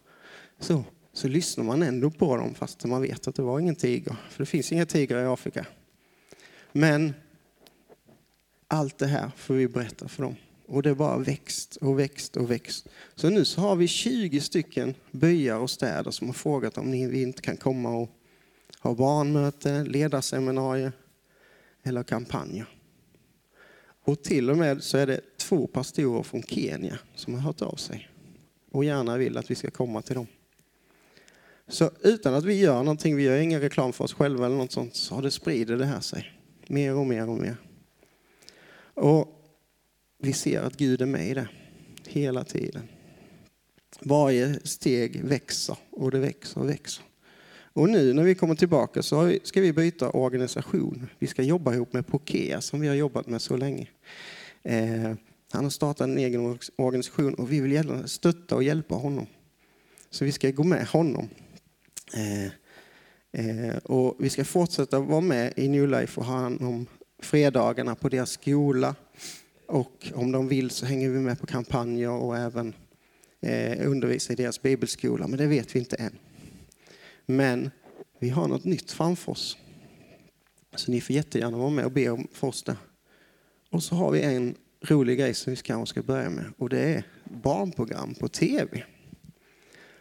Så, 0.60 0.84
så 1.14 1.28
lyssnar 1.28 1.64
man 1.64 1.84
ändå 1.84 2.10
på 2.10 2.38
dem 2.38 2.54
fast 2.54 2.86
man 2.86 3.02
vet 3.02 3.28
att 3.28 3.36
det 3.36 3.42
var 3.42 3.60
ingen 3.60 3.76
tiger, 3.76 4.16
för 4.30 4.44
det 4.44 4.46
finns 4.46 4.72
inga 4.72 4.86
tigrar 4.86 5.24
i 5.24 5.26
Afrika. 5.26 5.66
Men 6.72 7.14
allt 8.68 8.98
det 8.98 9.08
här 9.08 9.32
får 9.36 9.54
vi 9.54 9.68
berätta 9.68 10.08
för 10.08 10.24
dem. 10.24 10.36
Och 10.68 10.84
det 10.84 10.96
bara 10.96 11.18
växt 11.18 11.76
och 11.76 12.00
växt 12.00 12.38
och 12.38 12.52
växt. 12.52 12.88
Så 13.16 13.30
nu 13.30 13.46
så 13.46 13.62
har 13.62 13.76
vi 13.76 13.88
20 13.88 14.42
stycken 14.42 14.94
byar 15.12 15.58
och 15.58 15.70
städer 15.70 16.12
som 16.12 16.28
har 16.28 16.34
frågat 16.34 16.78
om 16.78 16.92
ni 16.92 17.22
inte 17.22 17.42
kan 17.42 17.58
komma 17.58 17.90
och 17.90 18.10
ha 18.80 18.94
barnmöte, 18.94 19.84
ledarseminarier 19.84 20.92
eller 21.84 22.04
kampanjer. 22.04 22.68
Och 24.04 24.24
till 24.24 24.50
och 24.50 24.58
med 24.58 24.84
så 24.84 24.98
är 24.98 25.08
det 25.08 25.22
två 25.38 25.68
pastorer 25.68 26.24
från 26.24 26.44
Kenya 26.44 27.00
som 27.16 27.34
har 27.34 27.42
hört 27.42 27.62
av 27.62 27.76
sig 27.76 28.10
och 28.72 28.86
gärna 28.86 29.18
vill 29.18 29.38
att 29.38 29.52
vi 29.52 29.56
ska 29.56 29.70
komma 29.72 30.02
till 30.02 30.16
dem. 30.16 30.28
Så 31.68 31.92
utan 32.02 32.34
att 32.34 32.44
vi 32.44 32.60
gör 32.60 32.78
någonting, 32.78 33.16
vi 33.16 33.24
gör 33.24 33.38
ingen 33.38 33.62
reklam 33.62 33.94
för 33.94 34.04
oss 34.04 34.14
själva 34.14 34.46
eller 34.46 34.56
något 34.56 34.72
sånt, 34.72 34.96
så 34.96 35.16
har 35.16 35.22
det 35.22 35.32
sprider 35.32 35.78
det 35.78 35.86
här 35.86 36.00
sig 36.00 36.34
mer 36.68 36.96
och 36.96 37.08
mer 37.08 37.30
och 37.30 37.38
mer. 37.38 37.56
Och 38.94 39.38
vi 40.18 40.34
ser 40.34 40.62
att 40.62 40.78
Gud 40.78 41.02
är 41.02 41.06
med 41.06 41.28
i 41.28 41.34
det 41.34 41.48
hela 42.08 42.44
tiden. 42.44 42.88
Varje 44.00 44.60
steg 44.64 45.24
växer 45.24 45.78
och 45.90 46.12
det 46.12 46.20
växer 46.20 46.62
och 46.62 46.70
växer. 46.70 47.04
Och 47.78 47.90
nu 47.90 48.14
när 48.14 48.24
vi 48.24 48.36
kommer 48.36 48.56
tillbaka 48.56 49.04
så 49.04 49.38
ska 49.44 49.62
vi 49.62 49.74
byta 49.74 50.10
organisation. 50.10 51.08
Vi 51.20 51.28
ska 51.28 51.44
jobba 51.44 51.74
ihop 51.74 51.94
med 51.94 52.08
Pokea 52.08 52.62
som 52.62 52.80
vi 52.80 52.88
har 52.88 52.96
jobbat 52.96 53.28
med 53.28 53.42
så 53.42 53.58
länge. 53.58 53.88
Eh, 54.64 55.14
han 55.52 55.64
har 55.64 55.70
startat 55.70 56.08
en 56.08 56.18
egen 56.18 56.58
organisation 56.76 57.34
och 57.34 57.52
vi 57.52 57.60
vill 57.62 58.04
stötta 58.06 58.56
och 58.56 58.64
hjälpa 58.64 58.96
honom. 58.96 59.28
Så 60.10 60.26
vi 60.26 60.32
ska 60.32 60.52
gå 60.52 60.64
med 60.64 60.88
honom. 60.88 61.30
Eh, 62.14 62.46
eh, 63.46 63.78
och 63.78 64.16
vi 64.20 64.30
ska 64.30 64.46
fortsätta 64.46 65.00
vara 65.00 65.22
med 65.22 65.54
i 65.56 65.68
New 65.68 65.88
Life 65.88 66.20
och 66.20 66.26
ha 66.26 66.36
hand 66.36 66.62
om 66.62 66.86
fredagarna 67.20 67.96
på 67.96 68.10
deras 68.10 68.32
skola. 68.32 68.96
Och 69.68 70.12
om 70.14 70.32
de 70.32 70.48
vill 70.48 70.70
så 70.70 70.86
hänger 70.86 71.10
vi 71.10 71.20
med 71.20 71.40
på 71.40 71.46
kampanjer 71.46 72.10
och 72.10 72.38
även 72.38 72.74
eh, 73.42 73.82
i 74.30 74.36
deras 74.36 74.62
bibelskola, 74.62 75.28
men 75.28 75.40
det 75.40 75.48
vet 75.48 75.76
vi 75.76 75.80
inte 75.80 75.96
än. 75.96 76.18
Men 77.30 77.72
vi 78.20 78.30
har 78.30 78.48
något 78.48 78.64
nytt 78.64 78.92
framför 78.92 79.32
oss. 79.32 79.58
Så 80.76 80.92
ni 80.92 81.02
får 81.02 81.16
jättegärna 81.16 81.58
vara 81.58 81.70
med 81.70 81.86
och 81.86 81.92
be 81.92 82.10
om 82.10 82.28
för 82.32 82.48
oss 82.48 82.64
det. 82.64 82.78
Och 83.70 83.84
så 83.84 83.96
har 83.96 84.12
vi 84.12 84.22
en 84.22 84.56
rolig 84.82 85.20
grej 85.20 85.34
som 85.34 85.52
vi 85.52 85.58
kanske 85.58 85.94
ska 85.94 86.04
börja 86.04 86.30
med 86.30 86.46
och 86.58 86.70
det 86.70 86.80
är 86.80 87.04
barnprogram 87.24 88.16
på 88.16 88.28
tv. 88.28 88.84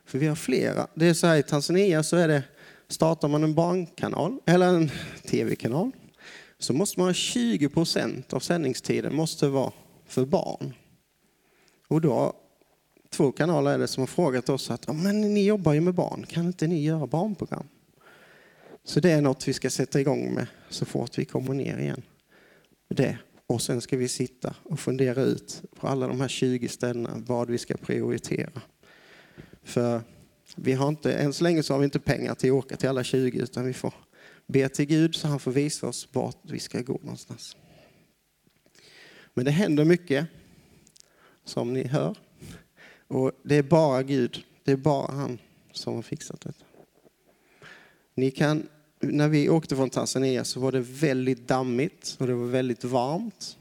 För 0.05 0.19
vi 0.19 0.27
har 0.27 0.37
flera. 0.37 0.87
Det 0.95 1.07
är 1.07 1.15
så 1.15 1.27
här 1.27 1.37
i 1.37 1.43
Tanzania 1.43 2.03
så 2.03 2.17
är 2.17 2.29
det, 2.29 2.43
startar 2.89 3.29
man 3.29 3.45
en 3.45 3.55
barnkanal 3.55 4.39
eller 4.47 4.69
en 4.69 4.91
tv-kanal 5.25 5.93
så 6.59 6.73
måste 6.73 7.01
man 7.01 7.09
ha 7.09 7.15
20 7.15 7.69
procent 7.69 8.33
av 8.33 8.41
sändningstiden 8.41 9.15
måste 9.15 9.49
vara 9.49 9.73
för 10.07 10.25
barn. 10.25 10.75
Och 11.89 12.01
då, 12.01 12.33
två 13.17 13.33
kanaler 13.33 13.75
är 13.75 13.79
det 13.79 13.89
som 13.89 14.01
har 14.01 14.07
frågat 14.07 14.49
oss 14.49 14.71
att 14.71 14.97
men 14.97 15.21
ni 15.21 15.47
jobbar 15.47 15.73
ju 15.73 15.81
med 15.81 15.95
barn, 15.95 16.27
kan 16.27 16.47
inte 16.47 16.67
ni 16.67 16.83
göra 16.83 17.07
barnprogram? 17.07 17.69
Så 18.85 19.01
det 19.01 19.11
är 19.11 19.21
något 19.21 19.49
vi 19.49 19.53
ska 19.53 19.71
sätta 19.71 20.01
igång 20.01 20.35
med 20.35 20.47
så 20.69 20.85
fort 20.85 21.19
vi 21.19 21.25
kommer 21.25 21.55
ner 21.55 21.79
igen. 21.79 22.03
Det. 22.89 23.19
Och 23.47 23.63
sen 23.63 23.81
ska 23.81 23.97
vi 23.97 24.09
sitta 24.09 24.55
och 24.63 24.81
fundera 24.81 25.23
ut 25.23 25.63
på 25.81 25.89
alla 25.89 26.09
de 26.09 26.21
här 26.21 26.29
20 26.29 26.69
ställena 26.69 27.11
vad 27.27 27.51
vi 27.51 27.59
ska 27.59 27.77
prioritera. 27.77 28.63
För 29.63 30.01
vi 30.57 30.73
har 30.73 30.89
inte, 30.89 31.13
än 31.13 31.33
så 31.33 31.45
länge 31.45 31.63
så 31.63 31.75
har 31.75 31.79
vi 31.79 31.85
inte 31.85 31.99
pengar 31.99 32.35
till 32.35 32.51
att 32.51 32.55
åka 32.55 32.77
till 32.77 32.89
alla 32.89 33.05
20 33.05 33.39
utan 33.39 33.67
vi 33.67 33.73
får 33.73 33.95
be 34.47 34.69
till 34.69 34.87
Gud 34.87 35.15
så 35.15 35.29
han 35.29 35.41
får 35.41 35.51
visa 35.51 35.87
oss 35.87 36.09
vart 36.13 36.39
vi 36.43 36.59
ska 36.59 36.81
gå 36.81 36.99
någonstans. 37.03 37.57
Men 39.35 39.45
det 39.45 39.51
händer 39.51 39.85
mycket, 39.85 40.27
som 41.45 41.73
ni 41.73 41.87
hör. 41.87 42.17
Och 43.09 43.33
det 43.43 43.57
är 43.57 43.63
bara 43.63 44.03
Gud, 44.03 44.45
det 44.65 44.73
är 44.73 44.77
bara 44.77 45.13
han 45.13 45.39
som 45.73 45.95
har 45.95 46.03
fixat 46.03 46.41
detta. 46.41 46.65
Ni 48.15 48.31
kan, 48.31 48.69
när 49.01 49.29
vi 49.29 49.49
åkte 49.49 49.77
från 49.77 49.91
Tanzania 49.91 50.45
så 50.45 50.61
var 50.61 50.73
det 50.73 50.81
väldigt 50.81 51.49
dammigt 51.49 52.17
och 52.19 52.27
det 52.27 52.35
var 52.35 52.47
väldigt 52.47 52.85
varmt. 52.85 53.59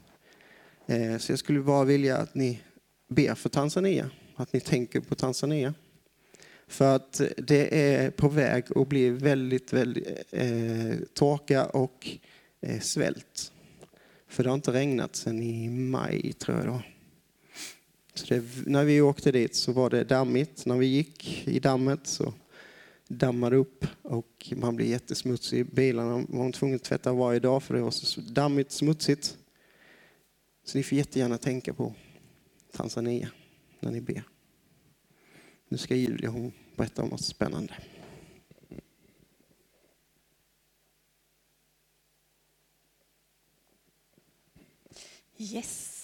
Eh, 0.86 1.18
så 1.18 1.32
jag 1.32 1.38
skulle 1.38 1.60
bara 1.60 1.84
vilja 1.84 2.16
att 2.16 2.34
ni 2.34 2.60
ber 3.08 3.34
för 3.34 3.48
Tanzania, 3.48 4.10
att 4.36 4.52
ni 4.52 4.60
tänker 4.60 5.00
på 5.00 5.14
Tanzania. 5.14 5.74
För 6.68 6.96
att 6.96 7.20
det 7.36 7.92
är 7.94 8.10
på 8.10 8.28
väg 8.28 8.64
att 8.76 8.88
bli 8.88 9.10
väldigt, 9.10 9.72
väldigt 9.72 10.06
eh, 10.30 10.94
torka 11.14 11.66
och 11.66 12.08
eh, 12.60 12.80
svält. 12.80 13.52
För 14.28 14.42
det 14.42 14.50
har 14.50 14.54
inte 14.54 14.72
regnat 14.72 15.16
sedan 15.16 15.42
i 15.42 15.68
maj, 15.68 16.32
tror 16.32 16.56
jag. 16.56 16.66
Då. 16.66 16.82
Så 18.18 18.34
det, 18.34 18.44
när 18.66 18.84
vi 18.84 19.00
åkte 19.00 19.32
dit 19.32 19.54
så 19.54 19.72
var 19.72 19.90
det 19.90 20.04
dammigt. 20.04 20.66
När 20.66 20.76
vi 20.76 20.86
gick 20.86 21.48
i 21.48 21.58
dammet 21.58 22.06
så 22.06 22.34
dammade 23.08 23.56
upp 23.56 23.86
och 24.02 24.52
man 24.56 24.76
blev 24.76 24.88
jättesmutsig 24.88 25.74
Bilarna 25.74 25.74
bilarna. 25.74 26.26
Man 26.28 26.52
tvungen 26.52 26.76
att 26.76 26.84
tvätta 26.84 27.12
varje 27.12 27.40
dag 27.40 27.62
för 27.62 27.74
det 27.74 27.80
var 27.80 27.90
så 27.90 28.20
dammigt 28.20 28.72
smutsigt. 28.72 29.38
Så 30.64 30.78
ni 30.78 30.84
får 30.84 30.98
jättegärna 30.98 31.38
tänka 31.38 31.74
på 31.74 31.94
Tanzania 32.72 33.28
när 33.80 33.90
ni 33.90 34.00
ber. 34.00 34.22
Nu 35.68 35.78
ska 35.78 35.94
Julia 35.94 36.30
hon 36.30 36.52
berätta 36.76 37.02
om 37.02 37.08
något 37.08 37.24
spännande. 37.24 37.74
Yes. 45.38 45.95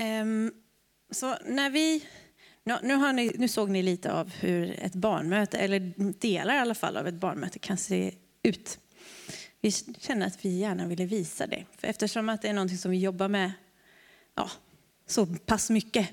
Um, 0.00 0.52
så 1.10 1.36
när 1.44 1.70
vi, 1.70 2.04
nu, 2.64 2.76
nu, 2.82 2.94
har 2.94 3.12
ni, 3.12 3.32
nu 3.38 3.48
såg 3.48 3.70
ni 3.70 3.82
lite 3.82 4.12
av 4.12 4.30
hur 4.30 4.78
ett 4.78 4.94
barnmöte, 4.94 5.58
eller 5.58 5.92
delar 6.20 6.54
i 6.54 6.58
alla 6.58 6.74
fall 6.74 6.96
av 6.96 7.06
ett 7.06 7.14
barnmöte 7.14 7.58
kan 7.58 7.76
se 7.76 8.14
ut. 8.42 8.78
Vi 9.60 9.70
känner 9.98 10.26
att 10.26 10.44
vi 10.44 10.58
gärna 10.58 10.86
ville 10.86 11.06
visa 11.06 11.46
det, 11.46 11.64
för 11.78 11.88
eftersom 11.88 12.28
att 12.28 12.42
det 12.42 12.48
är 12.48 12.52
något 12.52 12.80
som 12.80 12.90
vi 12.90 12.98
jobbar 12.98 13.28
med 13.28 13.52
ja, 14.34 14.50
så 15.06 15.26
pass 15.26 15.70
mycket. 15.70 16.08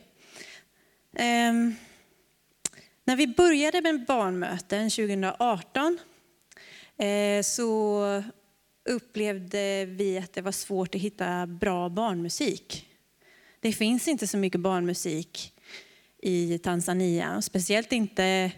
Um, 1.12 1.76
när 3.06 3.15
vi 3.15 3.28
började 3.28 3.82
med 3.82 4.06
barnmöten 4.06 4.89
2018 4.89 6.00
eh, 6.98 7.41
så 7.41 8.24
upplevde 8.89 9.86
vi 9.86 10.17
att 10.17 10.34
det 10.34 10.41
var 10.41 10.52
svårt 10.52 10.96
att 10.96 11.02
hitta 11.02 11.48
bra 11.48 11.89
barnmusik. 11.89 12.93
Det 13.63 13.73
finns 13.73 14.08
inte 14.08 14.28
så 14.28 14.38
mycket 14.38 14.62
barnmusik 14.62 15.54
i 16.21 16.58
Tanzania, 16.58 17.41
speciellt 17.41 17.91
inte 17.91 18.52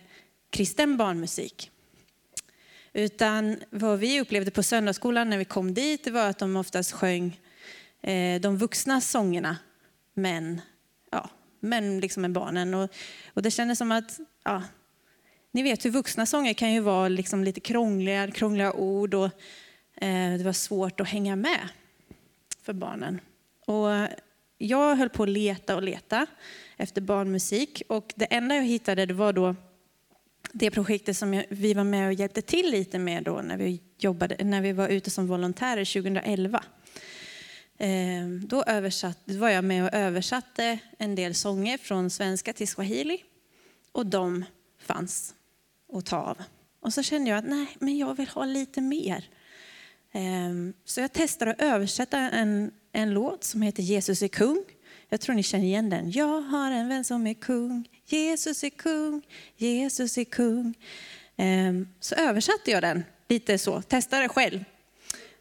kristen 0.50 0.98
barnmusik. 0.98 1.72
Utan 2.94 3.58
vad 3.70 4.00
vi 4.00 4.22
upplevde 4.22 4.52
på 4.52 4.64
söndagsskolan 4.64 5.30
när 5.30 5.38
vi 5.38 5.46
kom 5.46 5.74
dit 5.74 6.08
var 6.08 6.30
att 6.30 6.40
de 6.40 6.56
oftast 6.56 6.92
sjöng 6.92 7.40
eh, 8.02 8.42
de 8.42 8.58
vuxna 8.58 9.02
sångerna, 9.02 9.58
men, 10.14 10.62
ja, 11.12 11.30
men 11.60 12.00
liksom 12.00 12.22
med 12.22 12.32
barnen. 12.32 12.74
Och, 12.74 12.90
och 13.34 13.42
det 13.42 13.52
kändes 13.52 13.78
som 13.78 13.92
att, 13.92 14.20
ja, 14.44 14.64
ni 15.52 15.64
vet 15.64 15.86
hur 15.86 15.92
vuxna 15.92 16.26
sånger 16.26 16.54
kan 16.54 16.74
ju 16.74 16.80
vara 16.80 17.08
liksom 17.08 17.44
lite 17.44 17.60
krångliga, 17.60 18.32
krångliga 18.32 18.74
ord 18.74 19.14
och 19.14 19.30
eh, 19.96 20.38
det 20.38 20.44
var 20.44 20.54
svårt 20.54 21.00
att 21.00 21.10
hänga 21.10 21.36
med 21.36 21.70
för 22.62 22.74
barnen. 22.74 23.20
Och 23.66 24.08
jag 24.58 24.96
höll 24.96 25.10
på 25.10 25.24
att 25.24 25.30
leta 25.30 25.76
och 25.76 25.84
leta 25.84 26.26
efter 26.78 27.02
barnmusik 27.02 27.82
och 27.90 28.14
det 28.16 28.26
enda 28.26 28.56
jag 28.56 28.64
hittade 28.64 29.06
det 29.06 29.14
var 29.14 29.34
då 29.34 29.56
det 30.52 30.72
projektet 30.72 31.18
som 31.18 31.44
vi 31.50 31.74
var 31.74 31.84
med 31.84 32.08
och 32.08 32.14
hjälpte 32.14 32.42
till 32.42 32.72
lite 32.72 33.00
med 33.00 33.24
då 33.24 33.42
när 33.42 33.58
vi, 33.58 33.82
jobbade, 33.98 34.44
när 34.44 34.62
vi 34.62 34.72
var 34.72 34.88
ute 34.88 35.10
som 35.10 35.28
volontärer 35.28 35.86
2011. 35.86 36.64
Ehm, 37.78 38.48
då, 38.48 38.64
översatt, 38.64 39.20
då 39.26 39.38
var 39.38 39.50
jag 39.50 39.64
med 39.64 39.84
och 39.84 39.94
översatte 39.94 40.80
en 40.98 41.16
del 41.16 41.36
sånger 41.36 41.78
från 41.78 42.10
svenska 42.10 42.54
till 42.54 42.68
swahili 42.68 43.24
och 43.92 44.06
de 44.06 44.46
fanns 44.80 45.34
att 45.94 46.06
ta 46.06 46.18
av. 46.18 46.38
Och 46.80 46.94
så 46.94 47.04
kände 47.04 47.30
jag 47.30 47.40
att 47.40 47.48
nej, 47.48 47.68
men 47.80 47.98
jag 47.98 48.16
vill 48.16 48.28
ha 48.28 48.46
lite 48.46 48.82
mer. 48.82 49.30
Ehm, 50.12 50.74
så 50.86 51.02
jag 51.02 51.14
testade 51.14 51.52
att 51.52 51.62
översätta 51.62 52.18
en, 52.18 52.72
en 52.96 53.14
låt 53.14 53.44
som 53.44 53.62
heter 53.62 53.84
Jesus 53.84 54.22
är 54.22 54.28
kung. 54.28 54.64
Jag 55.10 55.22
tror 55.22 55.36
ni 55.36 55.44
känner 55.44 55.66
igen 55.66 55.90
den. 55.90 56.12
Jag 56.12 56.42
har 56.42 56.72
en 56.72 56.90
vän 56.90 57.04
som 57.04 57.28
är 57.28 57.34
kung, 57.34 57.90
Jesus 58.06 58.64
är 58.64 58.70
kung, 58.70 59.22
Jesus 59.56 60.18
är 60.18 60.24
kung. 60.24 60.74
Ehm, 61.38 61.88
så 62.00 62.16
översatte 62.16 62.72
jag 62.72 62.84
den 62.84 63.04
lite 63.30 63.58
så, 63.58 63.82
testade 63.82 64.30
själv. 64.30 64.64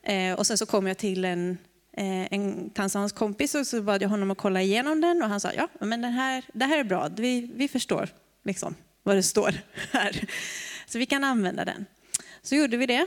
Eh, 0.03 0.35
och 0.35 0.47
sen 0.47 0.59
så 0.59 0.67
kom 0.67 0.87
jag 0.87 0.99
till 0.99 1.25
en, 1.25 1.59
eh, 1.93 2.33
en 2.33 2.71
tanzansk 2.71 3.17
kompis 3.17 3.55
och 3.55 3.67
så 3.67 3.83
bad 3.83 4.03
jag 4.03 4.09
honom 4.09 4.31
att 4.31 4.39
kolla 4.39 4.63
igenom 4.63 5.01
den 5.01 5.23
och 5.23 5.29
han 5.29 5.41
sa 5.41 5.53
ja, 5.53 5.69
men 5.81 6.01
den 6.01 6.13
här, 6.13 6.45
det 6.53 6.65
här 6.65 6.79
är 6.79 6.85
bra, 6.85 7.09
vi, 7.17 7.51
vi 7.55 7.69
förstår 7.69 8.09
liksom 8.45 8.75
vad 9.03 9.17
det 9.17 9.23
står 9.23 9.55
här. 9.93 10.29
Så 10.87 10.99
vi 10.99 11.07
kan 11.07 11.25
använda 11.25 11.65
den. 11.65 11.87
Så 12.43 12.55
gjorde 12.55 12.77
vi 12.77 12.87
det. 12.87 13.07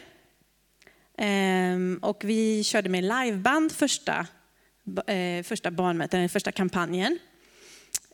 Ehm, 1.17 1.99
och 2.01 2.21
vi 2.23 2.63
körde 2.63 2.89
med 2.89 3.03
liveband 3.03 3.71
första, 3.71 4.27
eh, 5.07 5.43
första 5.43 5.71
barnmötet, 5.71 6.31
första 6.31 6.51
kampanjen. 6.51 7.19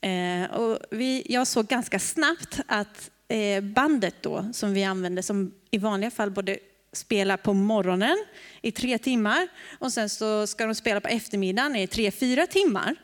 Eh, 0.01 0.51
och 0.53 0.79
vi, 0.91 1.23
jag 1.29 1.47
såg 1.47 1.67
ganska 1.67 1.99
snabbt 1.99 2.59
att 2.67 3.11
eh, 3.27 3.63
bandet 3.63 4.15
då, 4.21 4.49
som 4.53 4.73
vi 4.73 4.83
använde, 4.83 5.23
som 5.23 5.53
i 5.71 5.77
vanliga 5.77 6.11
fall 6.11 6.31
både 6.31 6.59
spela 6.91 7.37
på 7.37 7.53
morgonen 7.53 8.25
i 8.61 8.71
tre 8.71 8.97
timmar 8.97 9.47
och 9.79 9.93
sen 9.93 10.09
så 10.09 10.47
ska 10.47 10.65
de 10.65 10.75
spela 10.75 11.01
på 11.01 11.07
eftermiddagen 11.07 11.75
i 11.75 11.87
tre, 11.87 12.11
fyra 12.11 12.47
timmar. 12.47 12.95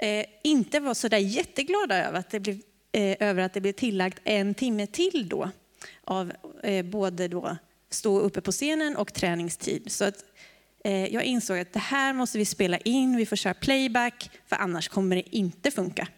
Eh, 0.00 0.24
inte 0.44 0.80
var 0.80 0.94
så 0.94 1.08
där 1.08 1.18
jätteglada 1.18 2.06
över 2.06 2.18
att 2.18 2.30
det 2.30 2.40
blev, 2.40 2.60
eh, 2.92 3.16
över 3.20 3.42
att 3.42 3.52
det 3.52 3.60
blev 3.60 3.72
tillagt 3.72 4.20
en 4.24 4.54
timme 4.54 4.86
till 4.86 5.28
då 5.28 5.50
av 6.04 6.32
eh, 6.62 6.84
både 6.84 7.28
då 7.28 7.56
stå 7.90 8.20
uppe 8.20 8.40
på 8.40 8.52
scenen 8.52 8.96
och 8.96 9.14
träningstid. 9.14 9.92
Så 9.92 10.04
att, 10.04 10.24
Eh, 10.88 11.14
jag 11.14 11.24
insåg 11.24 11.58
att 11.58 11.72
det 11.72 11.78
här 11.78 12.12
måste 12.12 12.38
vi 12.38 12.44
spela 12.44 12.78
in, 12.78 13.16
vi 13.16 13.26
får 13.26 13.36
köra 13.36 13.54
playback, 13.54 14.30
för 14.46 14.56
annars 14.56 14.88
kommer 14.88 15.16
det 15.16 15.36
inte 15.36 15.70
funka. 15.70 16.08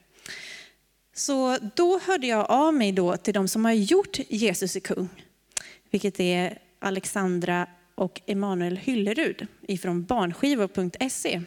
Så 1.14 1.58
då 1.76 1.98
hörde 1.98 2.26
jag 2.26 2.50
av 2.50 2.74
mig 2.74 2.92
då 2.92 3.16
till 3.16 3.34
de 3.34 3.48
som 3.48 3.64
har 3.64 3.72
gjort 3.72 4.18
Jesus 4.28 4.76
är 4.76 4.80
kung, 4.80 5.08
vilket 5.90 6.20
är 6.20 6.58
Alexandra 6.78 7.66
och 7.94 8.20
Emanuel 8.26 8.76
Hyllerud 8.76 9.46
ifrån 9.68 10.04
barnskivor.se. 10.04 11.42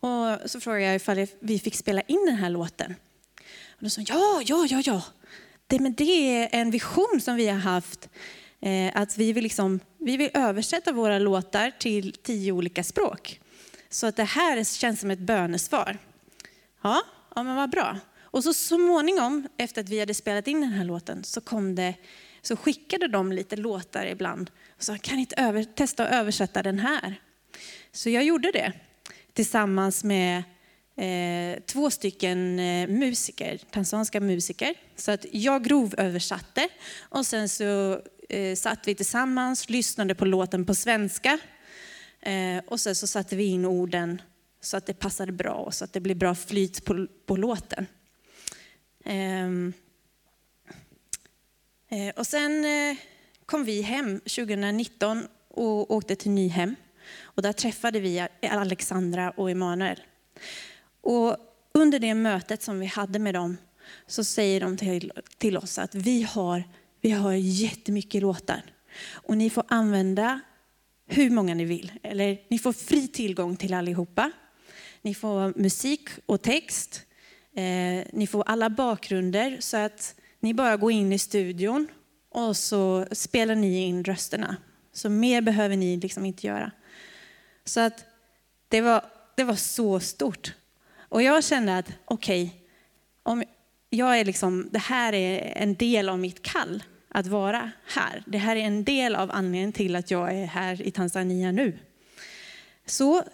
Och 0.00 0.50
så 0.50 0.60
frågade 0.60 0.84
jag 0.84 0.96
ifall 0.96 1.26
vi 1.40 1.58
fick 1.58 1.76
spela 1.76 2.00
in 2.00 2.26
den 2.26 2.36
här 2.36 2.50
låten. 2.50 2.94
Och 3.70 3.82
de 3.82 3.90
sa 3.90 4.02
ja, 4.06 4.42
ja, 4.44 4.66
ja, 4.70 4.82
ja. 4.84 5.02
Det, 5.66 5.78
men 5.78 5.94
det 5.94 6.36
är 6.36 6.48
en 6.52 6.70
vision 6.70 7.20
som 7.20 7.36
vi 7.36 7.48
har 7.48 7.58
haft 7.58 8.08
Eh, 8.64 8.90
att 8.94 9.18
vi 9.18 9.32
vill, 9.32 9.42
liksom, 9.42 9.80
vi 10.04 10.16
vill 10.16 10.30
översätta 10.34 10.92
våra 10.92 11.18
låtar 11.18 11.70
till 11.70 12.12
tio 12.12 12.52
olika 12.52 12.84
språk. 12.84 13.40
Så 13.90 14.06
att 14.06 14.16
det 14.16 14.24
här 14.24 14.64
känns 14.64 15.00
som 15.00 15.10
ett 15.10 15.18
bönesvar. 15.18 15.98
Ja, 16.82 17.02
ja 17.34 17.42
men 17.42 17.56
vad 17.56 17.70
bra. 17.70 17.98
Och 18.20 18.44
så 18.44 18.54
småningom, 18.54 19.48
efter 19.56 19.80
att 19.80 19.88
vi 19.88 20.00
hade 20.00 20.14
spelat 20.14 20.48
in 20.48 20.60
den 20.60 20.72
här 20.72 20.84
låten, 20.84 21.24
så, 21.24 21.40
kom 21.40 21.74
det, 21.74 21.94
så 22.42 22.56
skickade 22.56 23.08
de 23.08 23.32
lite 23.32 23.56
låtar 23.56 24.06
ibland. 24.06 24.50
Och 24.76 24.82
sa, 24.82 24.98
kan 24.98 25.14
ni 25.14 25.20
inte 25.20 25.36
över, 25.36 25.64
testa 25.64 26.06
att 26.06 26.12
översätta 26.12 26.62
den 26.62 26.78
här? 26.78 27.20
Så 27.92 28.10
jag 28.10 28.24
gjorde 28.24 28.50
det 28.52 28.72
tillsammans 29.32 30.04
med 30.04 30.42
eh, 30.96 31.62
två 31.66 31.90
stycken 31.90 32.58
eh, 32.58 32.88
musiker, 32.88 33.58
tanzanska 33.70 34.20
musiker. 34.20 34.74
Så 34.96 35.10
att 35.10 35.26
jag 35.32 35.64
grovöversatte 35.64 36.68
och 37.00 37.26
sen 37.26 37.48
så 37.48 38.00
eh, 38.32 38.56
satt 38.56 38.88
vi 38.88 38.94
tillsammans, 38.94 39.70
lyssnade 39.70 40.14
på 40.14 40.24
låten 40.24 40.64
på 40.64 40.74
svenska 40.74 41.38
eh, 42.20 42.58
och 42.66 42.80
sen 42.80 42.94
så 42.94 43.06
satte 43.06 43.36
vi 43.36 43.44
in 43.44 43.64
orden 43.64 44.22
så 44.60 44.76
att 44.76 44.86
det 44.86 44.94
passade 44.94 45.32
bra 45.32 45.54
och 45.54 45.74
så 45.74 45.84
att 45.84 45.92
det 45.92 46.00
blev 46.00 46.16
bra 46.16 46.34
flyt 46.34 46.84
på, 46.84 47.06
på 47.26 47.36
låten. 47.36 47.86
Ehm, 49.04 49.72
eh, 51.88 52.14
och 52.16 52.26
sen 52.26 52.64
eh, 52.64 52.96
kom 53.46 53.64
vi 53.64 53.82
hem 53.82 54.20
2019 54.20 55.28
och 55.48 55.90
åkte 55.90 56.16
till 56.16 56.30
Nyhem. 56.30 56.76
Och 57.20 57.42
där 57.42 57.52
träffade 57.52 58.00
vi 58.00 58.28
Alexandra 58.50 59.30
och 59.30 59.50
Emanuel. 59.50 60.00
Och 61.00 61.36
under 61.72 61.98
det 61.98 62.14
mötet 62.14 62.62
som 62.62 62.80
vi 62.80 62.86
hade 62.86 63.18
med 63.18 63.34
dem 63.34 63.56
så 64.06 64.24
säger 64.24 64.60
de 64.60 64.76
till, 64.76 65.12
till 65.38 65.56
oss 65.56 65.78
att 65.78 65.94
vi 65.94 66.22
har, 66.22 66.64
vi 67.02 67.10
har 67.10 67.32
jättemycket 67.32 68.22
låtar. 68.22 68.62
Och 69.10 69.36
ni 69.36 69.50
får 69.50 69.64
använda 69.68 70.40
hur 71.06 71.30
många 71.30 71.54
ni 71.54 71.64
vill. 71.64 71.92
Eller 72.02 72.38
ni 72.48 72.58
får 72.58 72.72
fri 72.72 73.08
tillgång 73.08 73.56
till 73.56 73.74
allihopa. 73.74 74.32
Ni 75.02 75.14
får 75.14 75.58
musik 75.58 76.08
och 76.26 76.42
text. 76.42 77.02
Eh, 77.54 78.06
ni 78.12 78.26
får 78.26 78.42
alla 78.46 78.70
bakgrunder 78.70 79.56
så 79.60 79.76
att 79.76 80.14
ni 80.40 80.54
bara 80.54 80.76
går 80.76 80.92
in 80.92 81.12
i 81.12 81.18
studion 81.18 81.88
och 82.30 82.56
så 82.56 83.06
spelar 83.12 83.54
ni 83.54 83.78
in 83.78 84.04
rösterna. 84.04 84.56
Så 84.92 85.10
mer 85.10 85.40
behöver 85.40 85.76
ni 85.76 85.96
liksom 85.96 86.26
inte 86.26 86.46
göra. 86.46 86.70
Så 87.64 87.80
att 87.80 88.04
det 88.68 88.80
var, 88.80 89.04
det 89.36 89.44
var 89.44 89.54
så 89.54 90.00
stort. 90.00 90.54
Och 90.96 91.22
jag 91.22 91.44
kände 91.44 91.78
att 91.78 91.92
okej, 92.04 92.44
okay, 92.44 92.58
om 93.22 93.44
jag 93.90 94.20
är 94.20 94.24
liksom, 94.24 94.68
det 94.72 94.78
här 94.78 95.12
är 95.12 95.52
en 95.56 95.74
del 95.74 96.08
av 96.08 96.18
mitt 96.18 96.42
kall 96.42 96.82
att 97.14 97.26
vara 97.26 97.70
här. 97.86 98.22
Det 98.26 98.38
här 98.38 98.56
är 98.56 98.60
en 98.60 98.84
del 98.84 99.16
av 99.16 99.30
anledningen 99.30 99.72
till 99.72 99.96
att 99.96 100.10
jag 100.10 100.34
är 100.34 100.46
här 100.46 100.82
i 100.82 100.90
Tanzania 100.90 101.52
nu. 101.52 101.78
Så, 102.86 103.24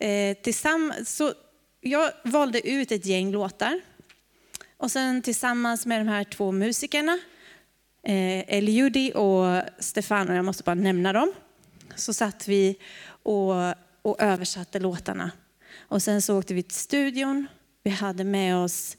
eh, 0.00 0.36
tillsammans, 0.42 1.16
så 1.16 1.32
jag 1.80 2.10
valde 2.24 2.68
ut 2.68 2.92
ett 2.92 3.06
gäng 3.06 3.32
låtar 3.32 3.80
och 4.76 4.90
sen 4.90 5.22
tillsammans 5.22 5.86
med 5.86 6.00
de 6.00 6.08
här 6.08 6.24
två 6.24 6.52
musikerna, 6.52 7.18
eh, 8.02 8.54
Eliudi 8.56 9.12
och 9.14 9.62
Stefano, 9.78 10.34
jag 10.34 10.44
måste 10.44 10.62
bara 10.62 10.74
nämna 10.74 11.12
dem, 11.12 11.32
så 11.94 12.14
satt 12.14 12.48
vi 12.48 12.78
och, 13.22 13.54
och 14.02 14.22
översatte 14.22 14.78
låtarna. 14.78 15.30
Och 15.78 16.02
sen 16.02 16.22
så 16.22 16.38
åkte 16.38 16.54
vi 16.54 16.62
till 16.62 16.78
studion. 16.78 17.46
Vi 17.82 17.90
hade 17.90 18.24
med 18.24 18.56
oss 18.56 18.96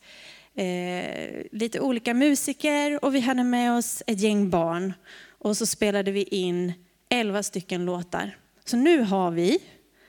eh, 0.56 1.46
lite 1.52 1.80
olika 1.80 2.14
musiker 2.14 3.06
och 3.06 3.16
vi 3.16 3.20
hade 3.20 3.44
med 3.44 3.78
oss 3.78 4.04
ett 4.08 4.20
gäng 4.20 4.50
barn. 4.50 4.94
Och 5.28 5.58
så 5.58 5.66
spelade 5.66 6.12
vi 6.12 6.24
in 6.24 6.74
elva 7.10 7.44
stycken 7.44 7.86
låtar. 7.86 8.38
Så 8.66 8.78
nu 8.78 9.02
har 9.02 9.32
vi 9.32 9.60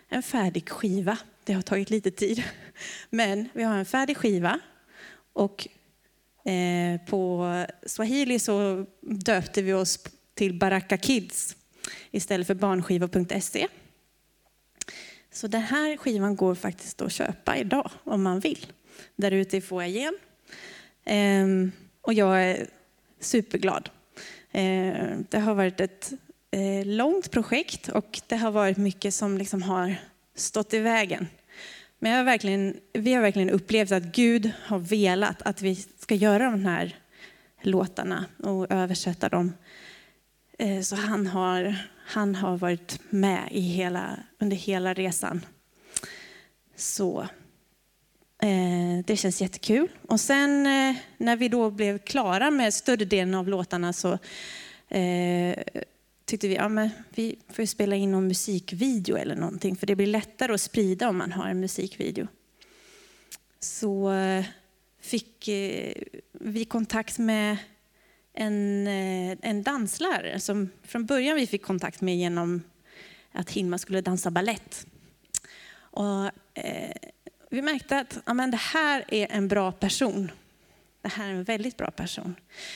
en 0.09 0.23
färdig 0.23 0.69
skiva. 0.69 1.19
Det 1.45 1.53
har 1.53 1.63
tagit 1.63 1.91
lite 1.91 2.11
tid. 2.11 2.43
Men 3.11 3.49
vi 3.53 3.63
har 3.63 3.77
en 3.77 3.87
färdig 3.87 4.17
skiva. 4.17 4.61
Och 5.33 5.69
eh, 6.45 7.01
på 7.07 7.49
swahili 7.87 8.39
så 8.39 8.87
döpte 9.01 9.63
vi 9.63 9.73
oss 9.73 9.99
till 10.35 10.59
Baraka 10.59 10.99
Kids 10.99 11.57
istället 12.11 12.47
för 12.47 12.55
barnskiva.se. 12.55 13.69
Så 15.33 15.47
den 15.47 15.63
här 15.63 15.97
skivan 15.97 16.37
går 16.37 16.55
faktiskt 16.55 17.03
att 17.03 17.13
köpa 17.13 17.57
idag 17.57 17.91
om 18.05 18.23
man 18.23 18.41
vill. 18.41 18.67
Där 19.17 19.31
ute 19.31 19.57
i 19.57 19.61
foajén. 19.61 20.19
Ehm, 21.05 21.73
och 22.01 22.15
jag 22.15 22.43
är 22.43 22.67
superglad. 23.21 23.91
Ehm, 24.53 25.27
det 25.31 25.39
har 25.39 25.55
varit 25.55 25.81
ett 25.81 26.13
eh, 26.51 26.87
långt 26.87 27.31
projekt 27.31 27.89
och 27.89 28.21
det 28.27 28.37
har 28.37 28.51
varit 28.51 28.77
mycket 28.77 29.15
som 29.15 29.39
liksom 29.39 29.63
har 29.63 29.97
stått 30.35 30.75
i 30.75 30.79
vägen. 30.79 31.27
Men 31.99 32.11
jag 32.11 32.19
har 32.19 32.25
verkligen, 32.25 32.77
vi 32.93 33.15
har 33.15 33.23
verkligen 33.23 33.51
upplevt 33.51 33.93
att 33.93 34.03
Gud 34.03 34.51
har 34.65 34.79
velat 34.79 35.43
att 35.43 35.63
vi 35.63 35.75
ska 35.75 36.15
göra 36.15 36.51
de 36.51 36.65
här 36.65 36.97
låtarna 37.63 38.25
och 38.39 38.73
översätta 38.73 39.29
dem. 39.29 39.53
Eh, 40.59 40.81
så 40.81 40.97
han 40.97 41.27
har, 41.27 41.77
han 42.07 42.35
har 42.35 42.57
varit 42.57 43.01
med 43.11 43.49
i 43.51 43.61
hela, 43.61 44.17
under 44.39 44.57
hela 44.57 44.95
resan. 44.95 45.47
Så 46.77 47.29
Eh, 48.45 49.05
det 49.05 49.17
känns 49.17 49.41
jättekul. 49.41 49.89
Och 50.09 50.21
sen 50.21 50.67
eh, 50.67 50.97
när 51.19 51.37
vi 51.37 51.49
då 51.49 51.71
blev 51.71 51.99
klara 51.99 52.51
med 52.51 52.75
större 52.75 53.05
delen 53.05 53.35
av 53.35 53.49
låtarna 53.49 53.93
så 53.93 54.19
eh, 54.89 55.59
tyckte 56.25 56.49
vi 56.49 56.59
att 56.59 56.73
ja, 56.73 56.91
vi 57.15 57.39
får 57.49 57.65
spela 57.65 57.97
in 57.97 58.13
någon 58.13 58.29
musikvideo 58.29 59.17
eller 59.17 59.37
någonting 59.37 59.77
för 59.77 59.87
det 59.87 59.97
blir 59.97 60.07
lättare 60.07 60.55
att 60.55 60.61
sprida 60.61 61.09
om 61.09 61.19
man 61.19 61.33
har 61.33 61.49
en 61.49 61.61
musikvideo. 61.61 62.27
Så 63.61 64.13
eh, 64.13 64.45
fick 65.01 65.49
eh, 65.49 65.93
vi 66.33 66.65
kontakt 66.65 67.19
med 67.19 67.57
en, 68.35 68.87
en 69.43 69.63
danslärare 69.63 70.41
som 70.41 70.71
från 70.83 71.07
början 71.07 71.37
vi 71.37 71.47
fick 71.47 71.63
kontakt 71.63 72.01
med 72.01 72.17
genom 72.17 72.63
att 73.33 73.51
Hilma 73.51 73.79
skulle 73.79 74.01
dansa 74.01 74.31
ballett. 74.31 74.87
Och, 75.77 76.31
vi 77.55 77.63
märkte 77.63 77.99
att 77.99 78.19
ja, 78.27 78.35
men 78.35 78.51
det 78.51 78.57
här 78.57 79.05
är 79.09 79.27
en 79.31 79.49
bra 79.49 79.73
person. 79.73 80.31
Det 81.03 81.09
här 81.09 81.27
är 81.27 81.31
en 81.31 81.45
väldigt 81.45 81.77
bra 81.77 81.91
person. 81.91 82.35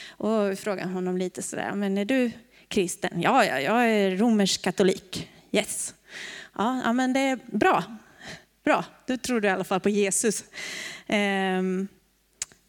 Och 0.09 0.51
vi 0.51 0.55
frågade 0.55 0.89
honom 0.89 1.17
lite 1.17 1.41
sådär, 1.41 1.71
men 1.75 1.97
är 1.97 2.05
du 2.05 2.31
kristen? 2.67 3.21
Ja, 3.21 3.45
ja, 3.45 3.59
jag 3.59 3.89
är 3.89 4.17
romersk 4.17 4.61
katolik. 4.61 5.29
Yes. 5.51 5.93
Ja, 6.57 6.81
ja, 6.85 6.93
men 6.93 7.13
det 7.13 7.19
är 7.19 7.39
bra. 7.45 7.83
Bra, 8.63 8.85
då 9.05 9.17
tror 9.17 9.41
du 9.41 9.47
i 9.47 9.51
alla 9.51 9.63
fall 9.63 9.79
på 9.79 9.89
Jesus. 9.89 10.43
Ehm, 11.07 11.87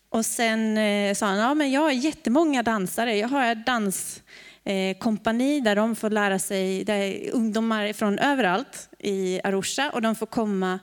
och 0.08 0.26
sen 0.26 0.78
eh, 0.78 1.14
sa 1.14 1.26
han, 1.26 1.38
ja 1.38 1.54
men 1.54 1.70
jag 1.70 1.80
har 1.80 1.90
jättemånga 1.90 2.62
dansare. 2.62 3.16
Jag 3.16 3.28
har 3.28 3.52
ett 3.52 3.66
danskompani 3.66 5.58
eh, 5.58 5.64
där 5.64 5.76
de 5.76 5.96
får 5.96 6.10
lära 6.10 6.38
sig, 6.38 6.84
där 6.84 7.30
ungdomar 7.32 7.92
från 7.92 8.18
överallt 8.18 8.88
i 8.98 9.40
Arusha 9.44 9.90
och 9.90 10.02
de 10.02 10.14
får 10.14 10.26
komma 10.26 10.78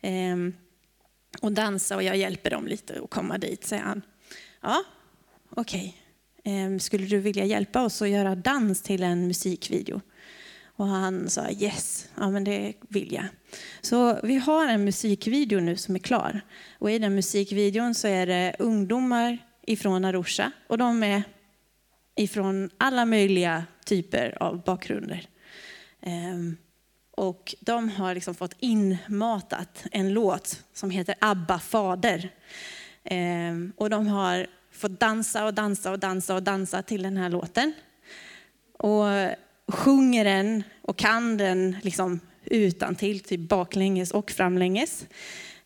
eh, 0.00 0.36
och 1.40 1.52
dansa 1.52 1.96
och 1.96 2.02
jag 2.02 2.16
hjälper 2.16 2.50
dem 2.50 2.66
lite 2.66 3.00
att 3.04 3.10
komma 3.10 3.38
dit, 3.38 3.64
säger 3.64 3.82
han. 3.82 4.02
Ja, 4.60 4.84
okej. 5.50 5.96
Okay. 6.44 6.78
Skulle 6.78 7.06
du 7.06 7.18
vilja 7.18 7.44
hjälpa 7.44 7.82
oss 7.82 8.02
att 8.02 8.08
göra 8.08 8.34
dans 8.34 8.82
till 8.82 9.02
en 9.02 9.26
musikvideo? 9.26 10.00
Och 10.76 10.86
han 10.86 11.30
sa 11.30 11.50
yes, 11.50 12.08
ja 12.14 12.30
men 12.30 12.44
det 12.44 12.72
vill 12.88 13.12
jag. 13.12 13.24
Så 13.80 14.20
vi 14.22 14.36
har 14.36 14.68
en 14.68 14.84
musikvideo 14.84 15.60
nu 15.60 15.76
som 15.76 15.94
är 15.94 15.98
klar. 15.98 16.40
Och 16.78 16.90
i 16.90 16.98
den 16.98 17.14
musikvideon 17.14 17.94
så 17.94 18.08
är 18.08 18.26
det 18.26 18.56
ungdomar 18.58 19.38
ifrån 19.66 20.04
Arusha 20.04 20.52
och 20.66 20.78
de 20.78 21.02
är 21.02 21.22
ifrån 22.16 22.70
alla 22.78 23.04
möjliga 23.04 23.64
typer 23.84 24.42
av 24.42 24.64
bakgrunder. 24.64 25.28
Ehm, 26.00 26.56
och 27.16 27.54
de 27.60 27.88
har 27.88 28.14
liksom 28.14 28.34
fått 28.34 28.56
inmatat 28.58 29.84
en 29.92 30.12
låt 30.12 30.62
som 30.72 30.90
heter 30.90 31.14
Abba 31.18 31.58
fader. 31.58 32.30
Ehm, 33.04 33.72
och 33.76 33.90
de 33.90 34.06
har 34.06 34.46
fått 34.70 35.00
dansa 35.00 35.44
och 35.44 35.54
dansa 35.54 35.90
och 35.90 35.98
dansa 35.98 36.34
och 36.34 36.42
dansa 36.42 36.82
till 36.82 37.02
den 37.02 37.16
här 37.16 37.30
låten. 37.30 37.72
Och 38.78 39.06
sjunger 39.68 40.24
den 40.24 40.64
och 40.82 40.96
kan 40.96 41.36
den 41.36 41.76
liksom 41.82 42.20
utan 42.44 42.94
till 42.94 43.20
typ 43.20 43.40
baklänges 43.40 44.10
och 44.10 44.30
framlänges. 44.30 45.06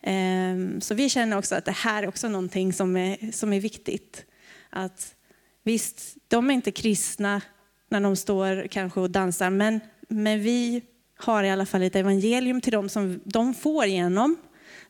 Ehm, 0.01 0.81
så 0.81 0.95
vi 0.95 1.09
känner 1.09 1.39
också 1.39 1.55
att 1.55 1.65
det 1.65 1.77
här 1.77 2.03
är 2.03 2.09
också 2.09 2.29
någonting 2.29 2.73
som 2.73 2.97
är, 2.97 3.33
som 3.33 3.53
är 3.53 3.61
viktigt. 3.61 4.25
Att 4.71 5.15
visst, 5.63 6.17
de 6.29 6.51
är 6.51 6.55
inte 6.55 6.71
kristna 6.71 7.41
när 7.89 8.01
de 8.01 8.17
står 8.17 8.67
kanske 8.67 9.01
och 9.01 9.11
dansar, 9.11 9.51
men, 9.51 9.81
men 10.09 10.41
vi 10.41 10.83
har 11.17 11.45
i 11.45 11.51
alla 11.51 11.67
fall 11.67 11.83
ett 11.83 11.97
evangelium 11.97 12.61
till 12.61 12.73
dem 12.73 12.89
som 12.89 13.21
de 13.25 13.55
får 13.55 13.87
genom 13.87 14.37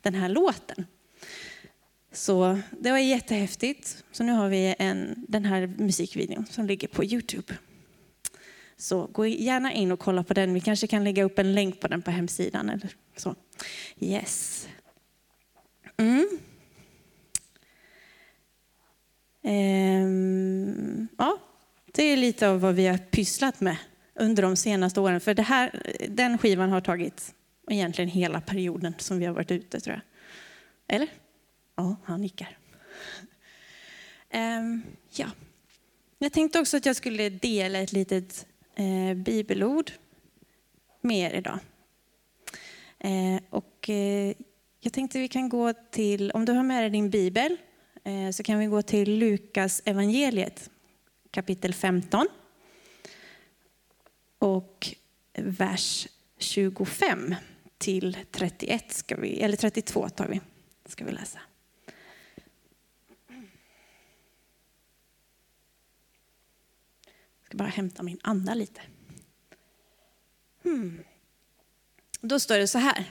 den 0.02 0.14
här 0.14 0.28
låten. 0.28 0.86
Så 2.12 2.58
det 2.70 2.90
var 2.90 2.98
jättehäftigt. 2.98 4.04
Så 4.12 4.24
nu 4.24 4.32
har 4.32 4.48
vi 4.48 4.74
en, 4.78 5.24
den 5.28 5.44
här 5.44 5.66
musikvideon 5.66 6.46
som 6.46 6.66
ligger 6.66 6.88
på 6.88 7.04
Youtube. 7.04 7.54
Så 8.76 9.06
gå 9.06 9.26
gärna 9.26 9.72
in 9.72 9.92
och 9.92 10.00
kolla 10.00 10.24
på 10.24 10.34
den. 10.34 10.54
Vi 10.54 10.60
kanske 10.60 10.86
kan 10.86 11.04
lägga 11.04 11.24
upp 11.24 11.38
en 11.38 11.54
länk 11.54 11.80
på 11.80 11.88
den 11.88 12.02
på 12.02 12.10
hemsidan. 12.10 12.70
Eller 12.70 12.88
så. 13.16 13.34
Yes. 14.00 14.68
Mm. 15.96 16.38
Ehm, 19.42 21.08
ja, 21.18 21.38
det 21.92 22.02
är 22.02 22.16
lite 22.16 22.48
av 22.48 22.60
vad 22.60 22.74
vi 22.74 22.86
har 22.86 22.98
pysslat 22.98 23.60
med 23.60 23.76
under 24.18 24.42
de 24.42 24.56
senaste 24.56 25.00
åren. 25.00 25.20
För 25.20 25.34
det 25.34 25.42
här, 25.42 25.82
den 26.08 26.38
skivan 26.38 26.70
har 26.70 26.80
tagit 26.80 27.34
egentligen 27.70 28.10
hela 28.10 28.40
perioden 28.40 28.94
som 28.98 29.18
vi 29.18 29.26
har 29.26 29.34
varit 29.34 29.50
ute, 29.50 29.80
tror 29.80 29.94
jag. 29.94 30.02
Eller? 30.96 31.08
Ja, 31.76 31.96
han 32.04 32.20
nickar. 32.20 32.58
Um, 34.34 34.82
ja. 35.10 35.26
Jag 36.18 36.32
tänkte 36.32 36.60
också 36.60 36.76
att 36.76 36.86
jag 36.86 36.96
skulle 36.96 37.28
dela 37.28 37.78
ett 37.78 37.92
litet 37.92 38.46
eh, 38.74 39.14
bibelord 39.16 39.92
med 41.00 41.32
er 41.32 41.38
idag. 41.38 41.58
Eh, 42.98 43.40
och, 43.50 43.90
eh, 43.90 44.34
jag 44.80 44.92
tänkte 44.92 45.18
vi 45.18 45.28
kan 45.28 45.48
gå 45.48 45.72
till, 45.90 46.30
om 46.30 46.44
du 46.44 46.52
har 46.52 46.62
med 46.62 46.82
dig 46.82 46.90
din 46.90 47.10
bibel, 47.10 47.56
eh, 48.04 48.30
så 48.30 48.42
kan 48.42 48.58
vi 48.58 48.66
gå 48.66 48.82
till 48.82 49.18
Lukas 49.18 49.82
evangeliet 49.84 50.70
kapitel 51.30 51.74
15 51.74 52.28
och 54.38 54.94
vers 55.34 56.08
25 56.38 57.34
till 57.78 58.16
31 58.30 58.92
ska 58.92 59.16
vi, 59.16 59.40
eller 59.40 59.56
32 59.56 60.08
tar 60.08 60.28
vi, 60.28 60.40
ska 60.86 61.04
vi 61.04 61.12
läsa. 61.12 61.38
Jag 67.40 67.46
ska 67.46 67.56
bara 67.56 67.68
hämta 67.68 68.02
min 68.02 68.18
anda 68.22 68.54
lite. 68.54 68.80
Hmm. 70.62 71.00
Då 72.20 72.40
står 72.40 72.58
det 72.58 72.68
så 72.68 72.78
här, 72.78 73.04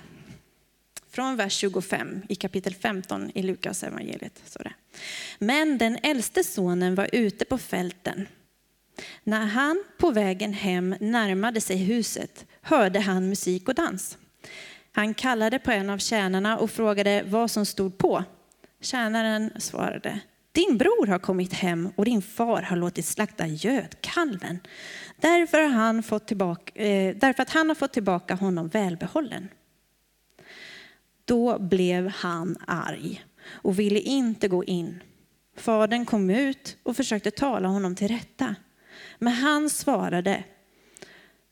från 1.07 1.35
vers 1.35 1.53
25 1.53 2.21
i 2.29 2.35
kapitel 2.35 2.75
15 2.75 3.31
i 3.35 3.41
Lukas 3.41 3.83
evangeliet. 3.83 4.41
Så 4.45 4.59
det. 4.59 4.73
Men 5.39 5.77
den 5.77 5.97
äldste 6.03 6.43
sonen 6.43 6.95
var 6.95 7.09
ute 7.11 7.45
på 7.45 7.57
fälten 7.57 8.27
när 9.23 9.45
han 9.45 9.83
på 9.97 10.11
vägen 10.11 10.53
hem 10.53 10.95
närmade 10.99 11.61
sig 11.61 11.77
huset 11.77 12.45
hörde 12.61 12.99
han 12.99 13.29
musik 13.29 13.67
och 13.67 13.75
dans. 13.75 14.17
Han 14.91 15.13
kallade 15.13 15.59
på 15.59 15.71
en 15.71 15.89
av 15.89 15.97
tjänarna 15.97 16.57
och 16.57 16.71
frågade 16.71 17.23
vad 17.27 17.51
som 17.51 17.65
stod 17.65 17.97
på. 17.97 18.23
Tjänaren 18.81 19.51
svarade, 19.57 20.19
din 20.51 20.77
bror 20.77 21.07
har 21.07 21.19
kommit 21.19 21.53
hem 21.53 21.89
och 21.95 22.05
din 22.05 22.21
far 22.21 22.61
har 22.61 22.77
låtit 22.77 23.05
slakta 23.05 23.47
gödkalven. 23.47 24.59
Därför, 25.21 25.61
har 25.61 25.69
han 25.69 26.03
fått 26.03 26.27
tillbaka, 26.27 26.83
eh, 26.83 27.15
därför 27.15 27.43
att 27.43 27.49
han 27.49 27.67
har 27.67 27.75
fått 27.75 27.93
tillbaka 27.93 28.35
honom 28.35 28.67
välbehållen. 28.67 29.49
Då 31.25 31.59
blev 31.59 32.07
han 32.07 32.57
arg 32.67 33.25
och 33.47 33.79
ville 33.79 33.99
inte 33.99 34.47
gå 34.47 34.63
in. 34.63 35.03
Fadern 35.57 36.05
kom 36.05 36.29
ut 36.29 36.77
och 36.83 36.95
försökte 36.95 37.31
tala 37.31 37.67
honom 37.67 37.95
till 37.95 38.07
rätta. 38.07 38.55
Men 39.25 39.33
han 39.33 39.69
svarade, 39.69 40.43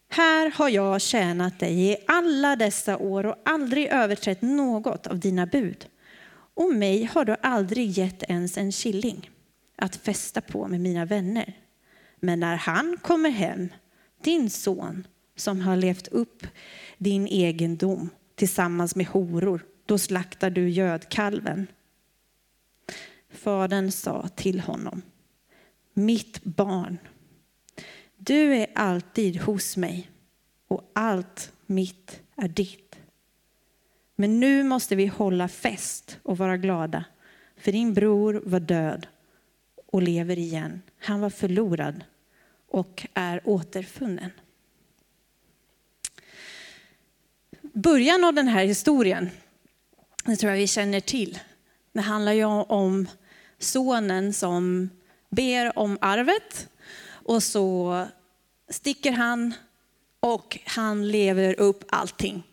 här 0.09 0.51
har 0.51 0.69
jag 0.69 1.01
tjänat 1.01 1.59
dig 1.59 1.91
i 1.91 1.97
alla 2.07 2.55
dessa 2.55 2.97
år 2.97 3.25
och 3.25 3.35
aldrig 3.45 3.87
överträtt 3.87 4.41
något 4.41 5.07
av 5.07 5.19
dina 5.19 5.45
bud. 5.45 5.85
Och 6.53 6.73
mig 6.73 7.03
har 7.03 7.25
du 7.25 7.35
aldrig 7.41 7.89
gett 7.89 8.23
ens 8.23 8.57
en 8.57 8.71
killing 8.71 9.29
att 9.75 9.95
fästa 9.95 10.41
på 10.41 10.67
med 10.67 10.81
mina 10.81 11.05
vänner. 11.05 11.53
Men 12.19 12.39
när 12.39 12.55
han 12.55 12.97
kommer 13.01 13.29
hem, 13.29 13.69
din 14.23 14.49
son, 14.49 15.07
som 15.35 15.61
har 15.61 15.75
levt 15.75 16.07
upp 16.07 16.47
din 16.97 17.27
egendom 17.27 18.09
tillsammans 18.35 18.95
med 18.95 19.07
horor, 19.07 19.65
då 19.85 19.97
slaktar 19.97 20.49
du 20.49 20.69
gödkalven. 20.69 21.67
Fadern 23.29 23.91
sa 23.91 24.27
till 24.27 24.59
honom, 24.59 25.01
mitt 25.93 26.43
barn, 26.43 26.97
du 28.25 28.55
är 28.55 28.67
alltid 28.75 29.41
hos 29.41 29.77
mig 29.77 30.09
och 30.67 30.91
allt 30.93 31.51
mitt 31.65 32.21
är 32.35 32.47
ditt. 32.47 32.95
Men 34.15 34.39
nu 34.39 34.63
måste 34.63 34.95
vi 34.95 35.07
hålla 35.07 35.47
fest 35.47 36.19
och 36.23 36.37
vara 36.37 36.57
glada, 36.57 37.05
för 37.57 37.71
din 37.71 37.93
bror 37.93 38.41
var 38.45 38.59
död 38.59 39.07
och 39.85 40.01
lever 40.01 40.39
igen. 40.39 40.81
Han 40.99 41.19
var 41.19 41.29
förlorad 41.29 42.03
och 42.67 43.07
är 43.13 43.41
återfunnen. 43.43 44.31
Början 47.61 48.23
av 48.23 48.33
den 48.33 48.47
här 48.47 48.65
historien, 48.65 49.29
det 50.25 50.35
tror 50.35 50.51
jag 50.51 50.57
vi 50.57 50.67
känner 50.67 50.99
till. 50.99 51.39
Det 51.91 52.01
handlar 52.01 52.33
ju 52.33 52.45
om 52.45 53.07
sonen 53.59 54.33
som 54.33 54.89
ber 55.29 55.79
om 55.79 55.97
arvet 56.01 56.69
och 57.25 57.43
så 57.43 58.07
sticker 58.69 59.11
han 59.11 59.53
och 60.19 60.59
han 60.65 61.11
lever 61.11 61.59
upp 61.59 61.83
allting. 61.89 62.43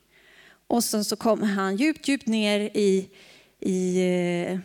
Och 0.66 0.84
sen 0.84 1.04
så 1.04 1.16
kommer 1.16 1.46
han 1.46 1.76
djupt, 1.76 2.08
djupt 2.08 2.26
ner 2.26 2.60
i, 2.60 3.10
i, 3.60 4.00
eh, 4.00 4.58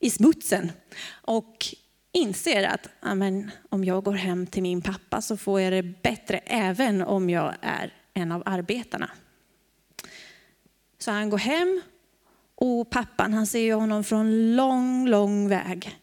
i 0.00 0.10
smutsen 0.10 0.72
och 1.10 1.66
inser 2.12 2.62
att 2.64 2.88
amen, 3.00 3.50
om 3.68 3.84
jag 3.84 4.04
går 4.04 4.12
hem 4.12 4.46
till 4.46 4.62
min 4.62 4.82
pappa 4.82 5.20
så 5.20 5.36
får 5.36 5.60
jag 5.60 5.72
det 5.72 5.82
bättre 5.82 6.38
även 6.38 7.02
om 7.02 7.30
jag 7.30 7.54
är 7.60 7.94
en 8.14 8.32
av 8.32 8.42
arbetarna. 8.46 9.10
Så 10.98 11.10
han 11.10 11.30
går 11.30 11.38
hem 11.38 11.82
och 12.54 12.90
pappan 12.90 13.34
han 13.34 13.46
ser 13.46 13.74
honom 13.74 14.04
från 14.04 14.56
lång, 14.56 15.08
lång 15.08 15.48
väg. 15.48 15.98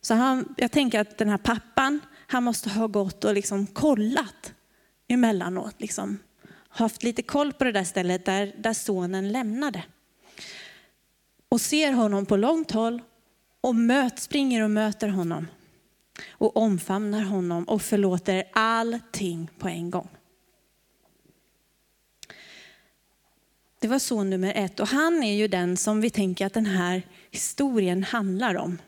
Så 0.00 0.14
han, 0.14 0.54
jag 0.56 0.72
tänker 0.72 1.00
att 1.00 1.18
den 1.18 1.28
här 1.28 1.38
pappan, 1.38 2.00
han 2.34 2.44
måste 2.44 2.70
ha 2.70 2.86
gått 2.86 3.24
och 3.24 3.34
liksom 3.34 3.66
kollat 3.66 4.54
emellanåt. 5.08 5.80
Liksom, 5.80 6.18
haft 6.68 7.02
lite 7.02 7.22
koll 7.22 7.52
på 7.52 7.64
det 7.64 7.72
där 7.72 7.84
stället 7.84 8.24
där, 8.24 8.54
där 8.58 8.72
sonen 8.72 9.32
lämnade. 9.32 9.82
Och 11.48 11.60
ser 11.60 11.92
honom 11.92 12.26
på 12.26 12.36
långt 12.36 12.70
håll 12.70 13.02
och 13.60 13.74
möt, 13.74 14.18
springer 14.18 14.62
och 14.62 14.70
möter 14.70 15.08
honom. 15.08 15.46
Och 16.30 16.56
omfamnar 16.56 17.22
honom 17.22 17.64
och 17.64 17.82
förlåter 17.82 18.44
allting 18.52 19.50
på 19.58 19.68
en 19.68 19.90
gång. 19.90 20.08
Det 23.80 23.88
var 23.88 23.98
son 23.98 24.30
nummer 24.30 24.52
ett 24.56 24.80
och 24.80 24.88
han 24.88 25.22
är 25.22 25.34
ju 25.34 25.48
den 25.48 25.76
som 25.76 26.00
vi 26.00 26.10
tänker 26.10 26.46
att 26.46 26.54
den 26.54 26.66
här 26.66 27.02
historien 27.30 28.04
handlar 28.04 28.54
om. 28.54 28.78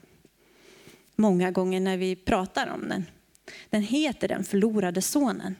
Många 1.16 1.50
gånger 1.50 1.80
när 1.80 1.96
vi 1.96 2.16
pratar 2.16 2.70
om 2.70 2.88
den. 2.88 3.04
Den 3.70 3.82
heter 3.82 4.28
Den 4.28 4.44
förlorade 4.44 5.02
sonen. 5.02 5.56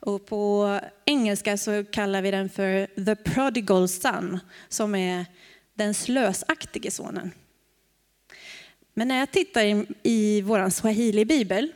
Och 0.00 0.26
på 0.26 0.80
engelska 1.04 1.56
så 1.56 1.84
kallar 1.84 2.22
vi 2.22 2.30
den 2.30 2.48
för 2.48 3.04
the 3.04 3.16
prodigal 3.16 3.88
son, 3.88 4.38
som 4.68 4.94
är 4.94 5.26
den 5.74 5.94
slösaktige 5.94 6.90
sonen. 6.90 7.30
Men 8.94 9.08
när 9.08 9.18
jag 9.18 9.30
tittar 9.30 9.64
i, 9.64 9.86
i 10.02 10.42
vår 10.42 10.70
swahili-bibel 10.70 11.72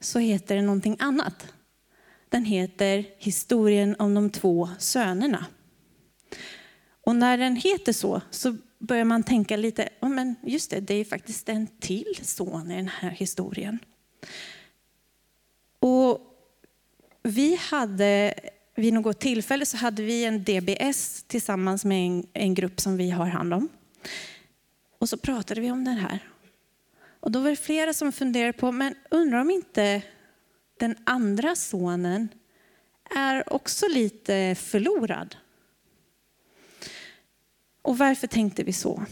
så 0.00 0.18
heter 0.18 0.56
den 0.56 0.66
någonting 0.66 0.96
annat. 0.98 1.52
Den 2.28 2.44
heter 2.44 3.06
Historien 3.18 3.96
om 3.98 4.14
de 4.14 4.30
två 4.30 4.68
sönerna. 4.78 5.46
Och 7.04 7.16
när 7.16 7.38
den 7.38 7.56
heter 7.56 7.92
så, 7.92 8.20
så 8.30 8.56
börjar 8.78 9.04
man 9.04 9.22
tänka 9.22 9.56
lite, 9.56 9.88
oh, 10.00 10.08
men 10.08 10.36
just 10.42 10.70
det, 10.70 10.80
det 10.80 10.94
är 10.94 11.04
faktiskt 11.04 11.48
en 11.48 11.66
till 11.66 12.18
son 12.22 12.70
i 12.70 12.76
den 12.76 12.88
här 12.88 13.10
historien. 13.10 13.78
Och 15.78 16.20
vi 17.22 17.56
hade, 17.56 18.34
vid 18.74 18.92
något 18.92 19.20
tillfälle 19.20 19.66
så 19.66 19.76
hade 19.76 20.02
vi 20.02 20.24
en 20.24 20.44
DBS 20.44 21.22
tillsammans 21.22 21.84
med 21.84 22.06
en, 22.06 22.26
en 22.32 22.54
grupp 22.54 22.80
som 22.80 22.96
vi 22.96 23.10
har 23.10 23.26
hand 23.26 23.54
om. 23.54 23.68
Och 24.98 25.08
så 25.08 25.16
pratade 25.16 25.60
vi 25.60 25.70
om 25.70 25.84
den 25.84 25.96
här. 25.96 26.18
Och 27.20 27.30
då 27.30 27.40
var 27.40 27.50
det 27.50 27.56
flera 27.56 27.94
som 27.94 28.12
funderade 28.12 28.52
på, 28.52 28.72
men 28.72 28.94
undrar 29.10 29.40
om 29.40 29.50
inte 29.50 30.02
den 30.76 30.96
andra 31.04 31.56
sonen 31.56 32.28
är 33.16 33.52
också 33.52 33.88
lite 33.88 34.54
förlorad. 34.54 35.36
Och 37.82 37.98
varför 37.98 38.26
tänkte 38.26 38.62
vi 38.62 38.72
så? 38.72 39.04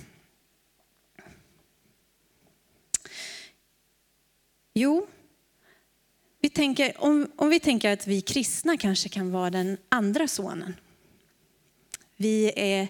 Jo, 4.74 5.06
vi 6.40 6.49
tänker, 6.60 6.92
om, 6.98 7.30
om 7.36 7.48
vi 7.48 7.60
tänker 7.60 7.92
att 7.92 8.06
vi 8.06 8.20
kristna 8.20 8.76
kanske 8.76 9.08
kan 9.08 9.32
vara 9.32 9.50
den 9.50 9.76
andra 9.88 10.28
sonen. 10.28 10.74
Vi 12.16 12.52
är, 12.56 12.88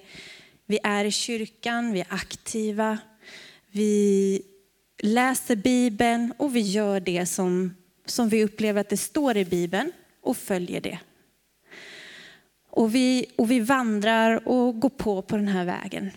vi 0.67 0.79
är 0.83 1.05
i 1.05 1.11
kyrkan, 1.11 1.93
vi 1.93 2.01
är 2.01 2.07
aktiva, 2.09 2.99
vi 3.71 4.43
läser 5.03 5.57
Bibeln 5.57 6.33
och 6.37 6.57
vi 6.57 6.61
gör 6.61 7.01
det 7.01 7.27
som, 7.27 7.75
som 8.07 8.29
vi 8.29 8.45
upplever 8.45 8.81
att 8.81 8.89
det 8.89 8.97
står 8.97 9.37
i 9.37 9.45
Bibeln 9.45 9.93
och 10.21 10.37
följer 10.37 10.81
det. 10.81 10.99
Och 12.71 12.95
vi, 12.95 13.27
och 13.37 13.51
vi 13.51 13.61
vandrar 13.61 14.49
och 14.49 14.81
går 14.81 14.89
på 14.89 15.23
på 15.23 15.37
den 15.37 15.49
här 15.49 15.65
vägen. 15.65 16.11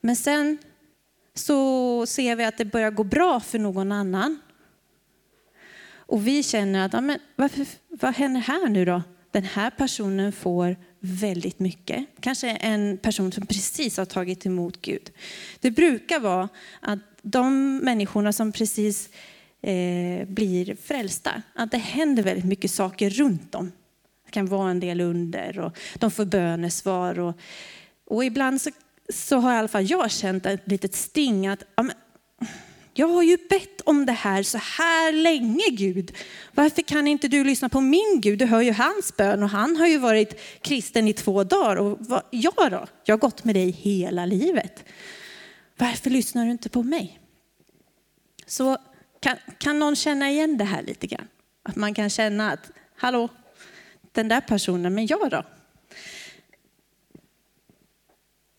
Men 0.00 0.16
sen 0.16 0.58
så 1.34 2.06
ser 2.06 2.36
vi 2.36 2.44
att 2.44 2.58
det 2.58 2.64
börjar 2.64 2.90
gå 2.90 3.04
bra 3.04 3.40
för 3.40 3.58
någon 3.58 3.92
annan. 3.92 4.40
Och 6.10 6.26
vi 6.26 6.42
känner 6.42 6.86
att, 6.86 6.92
ja, 6.92 7.00
men 7.00 7.18
varför, 7.36 7.66
vad 7.88 8.14
händer 8.14 8.40
här 8.40 8.68
nu 8.68 8.84
då? 8.84 9.02
Den 9.30 9.44
här 9.44 9.70
personen 9.70 10.32
får 10.32 10.76
väldigt 11.00 11.58
mycket. 11.58 12.06
Kanske 12.20 12.50
en 12.50 12.98
person 12.98 13.32
som 13.32 13.46
precis 13.46 13.96
har 13.96 14.04
tagit 14.04 14.46
emot 14.46 14.80
Gud. 14.80 15.10
Det 15.60 15.70
brukar 15.70 16.20
vara 16.20 16.48
att 16.80 16.98
de 17.22 17.76
människorna 17.76 18.32
som 18.32 18.52
precis 18.52 19.08
eh, 19.62 20.26
blir 20.26 20.76
frälsta, 20.82 21.42
att 21.54 21.70
det 21.70 21.78
händer 21.78 22.22
väldigt 22.22 22.44
mycket 22.44 22.70
saker 22.70 23.10
runt 23.10 23.52
dem. 23.52 23.72
Det 24.24 24.30
kan 24.30 24.46
vara 24.46 24.70
en 24.70 24.80
del 24.80 25.00
under 25.00 25.58
och 25.58 25.78
de 25.94 26.10
får 26.10 26.24
bönesvar. 26.24 27.18
Och, 27.18 27.34
och 28.06 28.24
ibland 28.24 28.60
så, 28.60 28.70
så 29.08 29.38
har 29.38 29.54
i 29.54 29.56
alla 29.56 29.68
fall 29.68 29.90
jag 29.90 30.10
känt 30.10 30.46
ett 30.46 30.68
litet 30.68 30.94
sting 30.94 31.46
att 31.46 31.64
ja, 31.74 31.82
men, 31.82 31.96
jag 32.94 33.08
har 33.08 33.22
ju 33.22 33.36
bett 33.48 33.80
om 33.80 34.06
det 34.06 34.12
här 34.12 34.42
så 34.42 34.58
här 34.58 35.12
länge 35.12 35.64
Gud. 35.70 36.16
Varför 36.54 36.82
kan 36.82 37.08
inte 37.08 37.28
du 37.28 37.44
lyssna 37.44 37.68
på 37.68 37.80
min 37.80 38.20
Gud? 38.20 38.38
Du 38.38 38.46
hör 38.46 38.60
ju 38.60 38.72
hans 38.72 39.16
bön 39.16 39.42
och 39.42 39.48
han 39.48 39.76
har 39.76 39.86
ju 39.86 39.98
varit 39.98 40.40
kristen 40.62 41.08
i 41.08 41.12
två 41.12 41.44
dagar. 41.44 41.76
Och 41.76 41.98
vad, 42.00 42.22
jag 42.30 42.54
då? 42.56 42.86
Jag 43.04 43.14
har 43.14 43.20
gått 43.20 43.44
med 43.44 43.54
dig 43.54 43.70
hela 43.70 44.26
livet. 44.26 44.84
Varför 45.76 46.10
lyssnar 46.10 46.44
du 46.44 46.50
inte 46.50 46.68
på 46.68 46.82
mig? 46.82 47.20
Så 48.46 48.78
Kan, 49.20 49.36
kan 49.58 49.78
någon 49.78 49.96
känna 49.96 50.30
igen 50.30 50.58
det 50.58 50.64
här 50.64 50.82
lite 50.82 51.06
grann? 51.06 51.28
Att 51.62 51.76
man 51.76 51.94
kan 51.94 52.10
känna 52.10 52.52
att, 52.52 52.70
hallå, 52.96 53.28
den 54.12 54.28
där 54.28 54.40
personen, 54.40 54.94
men 54.94 55.06
jag 55.06 55.30
då? 55.30 55.42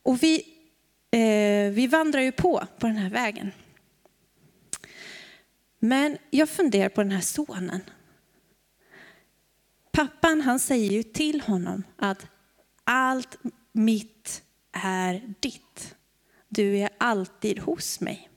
Och 0.04 0.24
vi, 0.24 0.36
eh, 1.12 1.72
vi 1.74 1.88
vandrar 1.88 2.22
ju 2.22 2.32
på, 2.32 2.68
på 2.80 2.88
den 2.88 2.96
här 2.96 3.10
vägen. 3.10 3.52
Men 5.84 6.18
jag 6.30 6.50
funderar 6.50 6.90
på 6.90 7.04
den 7.04 7.12
här 7.12 7.22
sonen. 7.22 7.82
Pappan 9.92 10.42
han 10.42 10.60
säger 10.60 10.92
ju 10.92 11.04
till 11.04 11.42
honom 11.42 11.84
att 11.96 12.28
allt 12.84 13.38
mitt 13.72 14.44
är 14.72 15.34
ditt. 15.40 15.96
Du 16.48 16.78
är 16.78 16.90
alltid 16.98 17.60
hos 17.60 18.00
mig. 18.00 18.30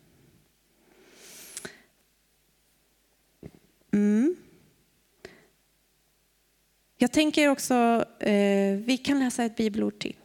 Mm. 3.92 4.36
Jag 6.96 7.12
tänker 7.12 7.48
också, 7.48 8.04
eh, 8.20 8.76
vi 8.76 9.00
kan 9.04 9.18
läsa 9.18 9.44
ett 9.44 9.56
bibelord 9.56 9.98
till 9.98 10.16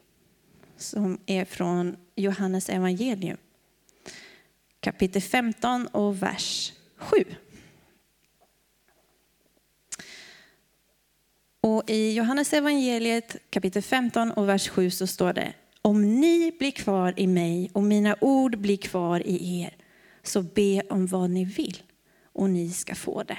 som 0.76 1.18
är 1.26 1.44
från 1.44 1.96
Johannes 2.14 2.68
evangelium. 2.68 3.36
Kapitel 4.80 5.22
15 5.22 5.86
och 5.86 6.22
vers 6.22 6.72
7. 7.00 7.24
Och 11.60 11.90
I 11.90 12.12
Johannes 12.12 12.52
evangeliet 12.52 13.36
kapitel 13.50 13.82
15 13.82 14.30
och 14.30 14.48
vers 14.48 14.68
7 14.68 14.90
så 14.90 15.06
står 15.06 15.32
det 15.32 15.52
Om 15.82 16.20
ni 16.20 16.52
blir 16.58 16.70
kvar 16.70 17.14
i 17.16 17.26
mig 17.26 17.70
och 17.72 17.82
mina 17.82 18.16
ord 18.20 18.58
blir 18.58 18.76
kvar 18.76 19.26
i 19.26 19.60
er 19.62 19.76
så 20.22 20.42
be 20.42 20.82
om 20.90 21.06
vad 21.06 21.30
ni 21.30 21.44
vill 21.44 21.82
och 22.32 22.50
ni 22.50 22.70
ska 22.70 22.94
få 22.94 23.22
det. 23.22 23.38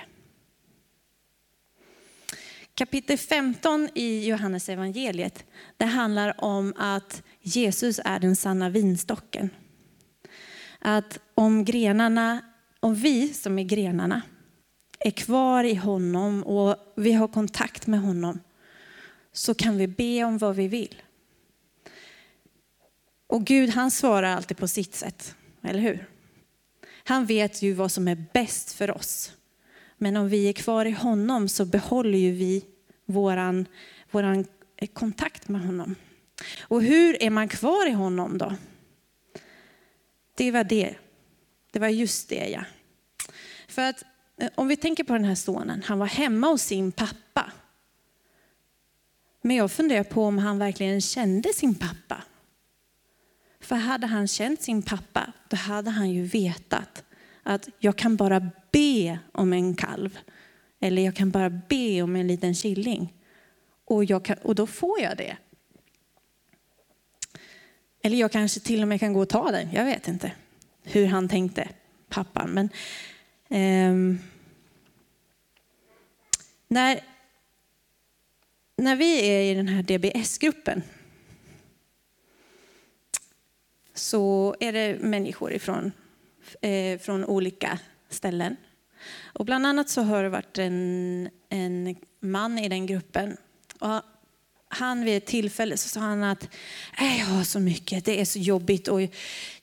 Kapitel 2.76 3.18
15 3.18 3.90
i 3.96 4.28
Johannes 4.28 4.70
evangeliet 4.70 5.46
det 5.78 5.86
handlar 5.86 6.44
om 6.44 6.74
att 6.78 7.24
Jesus 7.42 8.00
är 8.06 8.20
den 8.20 8.36
sanna 8.36 8.70
vinstocken. 8.70 9.50
Att 10.80 11.20
om 11.36 11.66
grenarna, 11.66 12.42
om 12.82 12.96
vi 12.96 13.34
som 13.34 13.60
är 13.60 13.64
grenarna 13.64 14.22
är 15.00 15.12
kvar 15.12 15.64
i 15.64 15.76
honom 15.76 16.44
och 16.44 16.76
vi 16.96 17.14
har 17.14 17.28
kontakt 17.28 17.88
med 17.88 18.02
honom 18.02 18.40
så 19.32 19.54
kan 19.54 19.78
vi 19.78 19.88
be 19.88 20.24
om 20.24 20.38
vad 20.38 20.56
vi 20.56 20.68
vill. 20.68 21.02
Och 23.28 23.46
Gud 23.46 23.70
han 23.70 23.92
svarar 23.92 24.36
alltid 24.36 24.58
på 24.58 24.68
sitt 24.68 24.96
sätt, 24.96 25.36
eller 25.62 25.80
hur? 25.80 26.08
Han 27.04 27.26
vet 27.26 27.62
ju 27.62 27.74
vad 27.74 27.92
som 27.92 28.08
är 28.08 28.26
bäst 28.34 28.74
för 28.74 28.92
oss. 28.92 29.32
Men 29.98 30.18
om 30.18 30.30
vi 30.30 30.50
är 30.50 30.54
kvar 30.54 30.86
i 30.86 30.92
honom 30.92 31.48
så 31.48 31.66
behåller 31.66 32.18
ju 32.18 32.32
vi 32.32 32.66
våran, 33.06 33.66
våran 34.12 34.46
kontakt 34.94 35.48
med 35.48 35.62
honom. 35.62 35.96
Och 36.62 36.84
hur 36.84 37.24
är 37.24 37.30
man 37.30 37.48
kvar 37.48 37.90
i 37.90 37.92
honom 37.92 38.38
då? 38.38 38.56
Det 40.36 40.52
var 40.52 40.64
det. 40.64 40.96
Det 41.72 41.80
var 41.80 41.88
just 41.88 42.30
det 42.30 42.50
ja. 42.50 42.64
För 43.68 43.82
att 43.82 44.04
eh, 44.38 44.50
om 44.56 44.68
vi 44.68 44.76
tänker 44.76 45.04
på 45.04 45.14
den 45.14 45.26
här 45.26 45.36
sonen, 45.36 45.84
han 45.86 46.00
var 46.00 46.06
hemma 46.06 46.48
hos 46.48 46.62
sin 46.62 46.92
pappa. 46.92 47.52
Men 49.42 49.56
jag 49.56 49.72
funderar 49.72 50.04
på 50.04 50.26
om 50.26 50.38
han 50.38 50.60
verkligen 50.60 51.02
kände 51.02 51.54
sin 51.54 51.76
pappa. 51.76 52.24
För 53.60 53.76
hade 53.76 54.08
han 54.08 54.28
känt 54.28 54.62
sin 54.62 54.82
pappa, 54.82 55.34
då 55.50 55.58
hade 55.58 55.90
han 55.90 56.10
ju 56.10 56.24
vetat 56.24 57.04
att 57.44 57.70
jag 57.80 57.96
kan 57.96 58.16
bara 58.16 58.50
be 58.72 59.20
om 59.32 59.54
en 59.54 59.76
kalv. 59.76 60.20
Eller 60.80 61.02
jag 61.02 61.16
kan 61.16 61.32
bara 61.32 61.50
be 61.50 62.02
om 62.02 62.16
en 62.16 62.28
liten 62.28 62.54
killing. 62.54 63.14
Och, 63.86 64.06
jag 64.06 64.26
kan, 64.26 64.38
och 64.38 64.56
då 64.56 64.68
får 64.68 65.00
jag 65.00 65.18
det. 65.18 65.38
Eller 68.04 68.18
jag 68.18 68.32
kanske 68.32 68.60
till 68.60 68.82
och 68.82 68.88
med 68.88 69.00
kan 69.00 69.14
gå 69.14 69.20
och 69.20 69.30
ta 69.30 69.52
den. 69.52 69.72
Jag 69.72 69.86
vet 69.86 70.08
inte 70.08 70.32
hur 70.84 71.06
han 71.06 71.30
tänkte, 71.30 71.68
pappan. 72.10 72.50
Men, 72.50 72.70
eh, 73.50 74.18
när, 76.68 77.00
när 78.76 78.96
vi 78.96 79.30
är 79.30 79.52
i 79.52 79.54
den 79.54 79.68
här 79.68 79.84
DBS-gruppen 79.84 80.84
så 83.94 84.56
är 84.60 84.74
det 84.74 84.98
människor 85.00 85.54
ifrån, 85.54 85.92
eh, 86.62 87.00
från 87.00 87.26
olika 87.26 87.80
ställen. 88.10 88.56
Och 89.24 89.46
bland 89.46 89.66
annat 89.66 89.90
så 89.90 90.02
har 90.02 90.24
det 90.24 90.30
varit 90.30 90.58
en, 90.58 91.30
en 91.50 91.96
man 92.20 92.60
i 92.60 92.70
den 92.70 92.86
gruppen. 92.86 93.38
Och 93.80 94.02
han 94.72 95.06
vid 95.06 95.18
ett 95.18 95.26
tillfälle 95.26 95.78
så 95.78 95.90
sa 95.90 96.00
han 96.00 96.24
att 96.24 96.44
äh, 96.98 97.20
jag 97.20 97.26
har 97.26 97.44
så 97.44 97.60
mycket, 97.60 98.06
det 98.06 98.22
är 98.22 98.26
så 98.26 98.40
jobbigt 98.40 98.88
och 98.88 99.02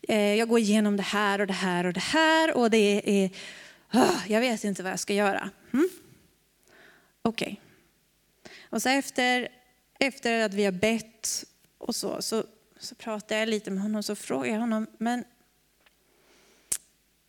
eh, 0.09 0.35
jag 0.35 0.49
går 0.49 0.59
igenom 0.59 0.97
det 0.97 1.03
här 1.03 1.41
och 1.41 1.47
det 1.47 1.53
här 1.53 1.87
och 1.87 1.93
det 1.93 2.01
här 2.01 2.57
och 2.57 2.71
det 2.71 3.03
är, 3.05 3.31
oh, 3.93 4.17
jag 4.29 4.41
vet 4.41 4.65
inte 4.65 4.83
vad 4.83 4.93
jag 4.93 5.01
ska 5.01 5.15
göra. 5.15 5.51
Mm? 5.73 5.89
Okej. 7.23 7.47
Okay. 7.47 7.57
Och 8.71 8.83
så 8.83 8.89
efter, 8.89 9.49
efter 9.99 10.45
att 10.45 10.55
vi 10.55 10.65
har 10.65 10.73
bett 10.73 11.45
och 11.79 11.97
så, 11.97 12.23
så, 12.23 12.45
så 12.79 12.95
pratade 12.95 13.41
jag 13.41 13.49
lite 13.49 13.71
med 13.71 13.83
honom 13.83 13.97
och 13.97 14.05
så 14.05 14.17
frågade 14.17 14.53
jag 14.53 14.61
honom, 14.61 14.87
men 14.99 15.25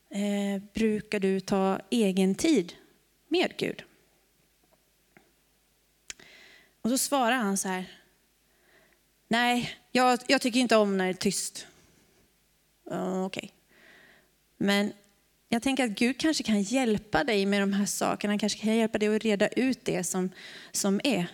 eh, 0.09 0.61
brukar 0.73 1.19
du 1.19 1.39
ta 1.39 1.79
egen 1.89 2.35
tid 2.35 2.73
med 3.27 3.53
Gud? 3.57 3.83
Och 6.81 6.89
så 6.89 6.97
svarar 6.97 7.35
han 7.35 7.57
så 7.57 7.67
här. 7.67 7.85
Nej, 9.27 9.77
jag, 9.91 10.19
jag 10.27 10.41
tycker 10.41 10.59
inte 10.59 10.75
om 10.75 10.97
när 10.97 11.05
det 11.05 11.11
är 11.11 11.13
tyst. 11.13 11.67
Uh, 12.91 13.25
Okej. 13.25 13.43
Okay. 13.43 13.49
Men 14.57 14.93
jag 15.49 15.61
tänker 15.61 15.83
att 15.83 15.89
Gud 15.99 16.17
kanske 16.17 16.43
kan 16.43 16.61
hjälpa 16.61 17.23
dig 17.23 17.45
med 17.45 17.61
de 17.61 17.73
här 17.73 17.85
sakerna. 17.85 18.31
Han 18.31 18.39
kanske 18.39 18.59
kan 18.59 18.75
hjälpa 18.75 18.97
dig 18.97 19.15
att 19.15 19.23
reda 19.23 19.47
ut 19.47 19.85
det 19.85 20.03
som, 20.03 20.29
som 20.71 21.01
är. 21.03 21.27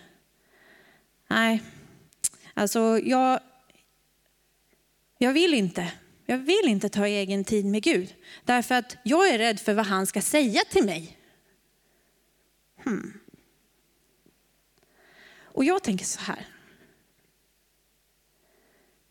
Nej, 1.28 1.62
alltså 2.54 2.98
jag, 2.98 3.40
jag 5.18 5.32
vill 5.32 5.54
inte. 5.54 5.92
Jag 6.26 6.38
vill 6.38 6.64
inte 6.68 6.88
ta 6.88 7.06
egen 7.06 7.44
tid 7.44 7.66
med 7.66 7.82
Gud. 7.82 8.14
Därför 8.44 8.74
att 8.74 8.96
jag 9.02 9.28
är 9.28 9.38
rädd 9.38 9.60
för 9.60 9.74
vad 9.74 9.86
han 9.86 10.06
ska 10.06 10.22
säga 10.22 10.62
till 10.70 10.84
mig. 10.84 11.18
Hmm. 12.84 13.20
Och 15.56 15.64
jag 15.64 15.82
tänker 15.82 16.04
så 16.04 16.20
här. 16.20 16.46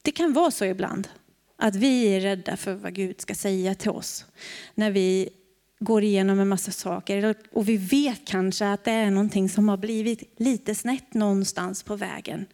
Det 0.01 0.11
kan 0.11 0.33
vara 0.33 0.51
så 0.51 0.65
ibland 0.65 1.07
att 1.55 1.75
vi 1.75 2.07
är 2.07 2.19
rädda 2.21 2.57
för 2.57 2.73
vad 2.73 2.93
Gud 2.93 3.21
ska 3.21 3.35
säga 3.35 3.75
till 3.75 3.89
oss 3.89 4.25
när 4.75 4.91
vi 4.91 5.29
går 5.79 6.03
igenom 6.03 6.39
en 6.39 6.47
massa 6.47 6.71
saker 6.71 7.35
och 7.51 7.69
vi 7.69 7.77
vet 7.77 8.25
kanske 8.25 8.67
att 8.67 8.83
det 8.83 8.91
är 8.91 9.11
någonting 9.11 9.49
som 9.49 9.69
har 9.69 9.77
blivit 9.77 10.33
lite 10.39 10.75
snett 10.75 11.13
någonstans 11.13 11.83
på 11.83 11.95
vägen. 11.95 12.45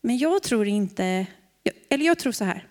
Men 0.00 0.18
jag 0.18 0.42
tror 0.42 0.68
inte, 0.68 1.26
eller 1.88 2.04
jag 2.04 2.18
tror 2.18 2.32
så 2.32 2.44
här. 2.44 2.68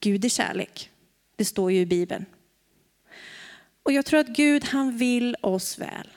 Gud 0.00 0.24
är 0.24 0.28
kärlek. 0.28 0.90
Det 1.36 1.44
står 1.44 1.72
ju 1.72 1.80
i 1.80 1.86
Bibeln. 1.86 2.26
Och 3.82 3.92
jag 3.92 4.06
tror 4.06 4.20
att 4.20 4.28
Gud 4.28 4.64
han 4.64 4.98
vill 4.98 5.36
oss 5.40 5.78
väl. 5.78 6.08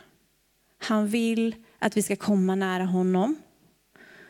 Han 0.77 1.07
vill 1.07 1.55
att 1.83 1.97
vi 1.97 2.01
ska 2.01 2.15
komma 2.15 2.55
nära 2.55 2.85
honom. 2.85 3.35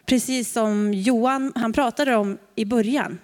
Precis 0.05 0.51
som 0.51 0.93
Johan 0.93 1.51
han 1.55 1.73
pratade 1.73 2.15
om 2.15 2.37
i 2.55 2.65
början. 2.65 3.19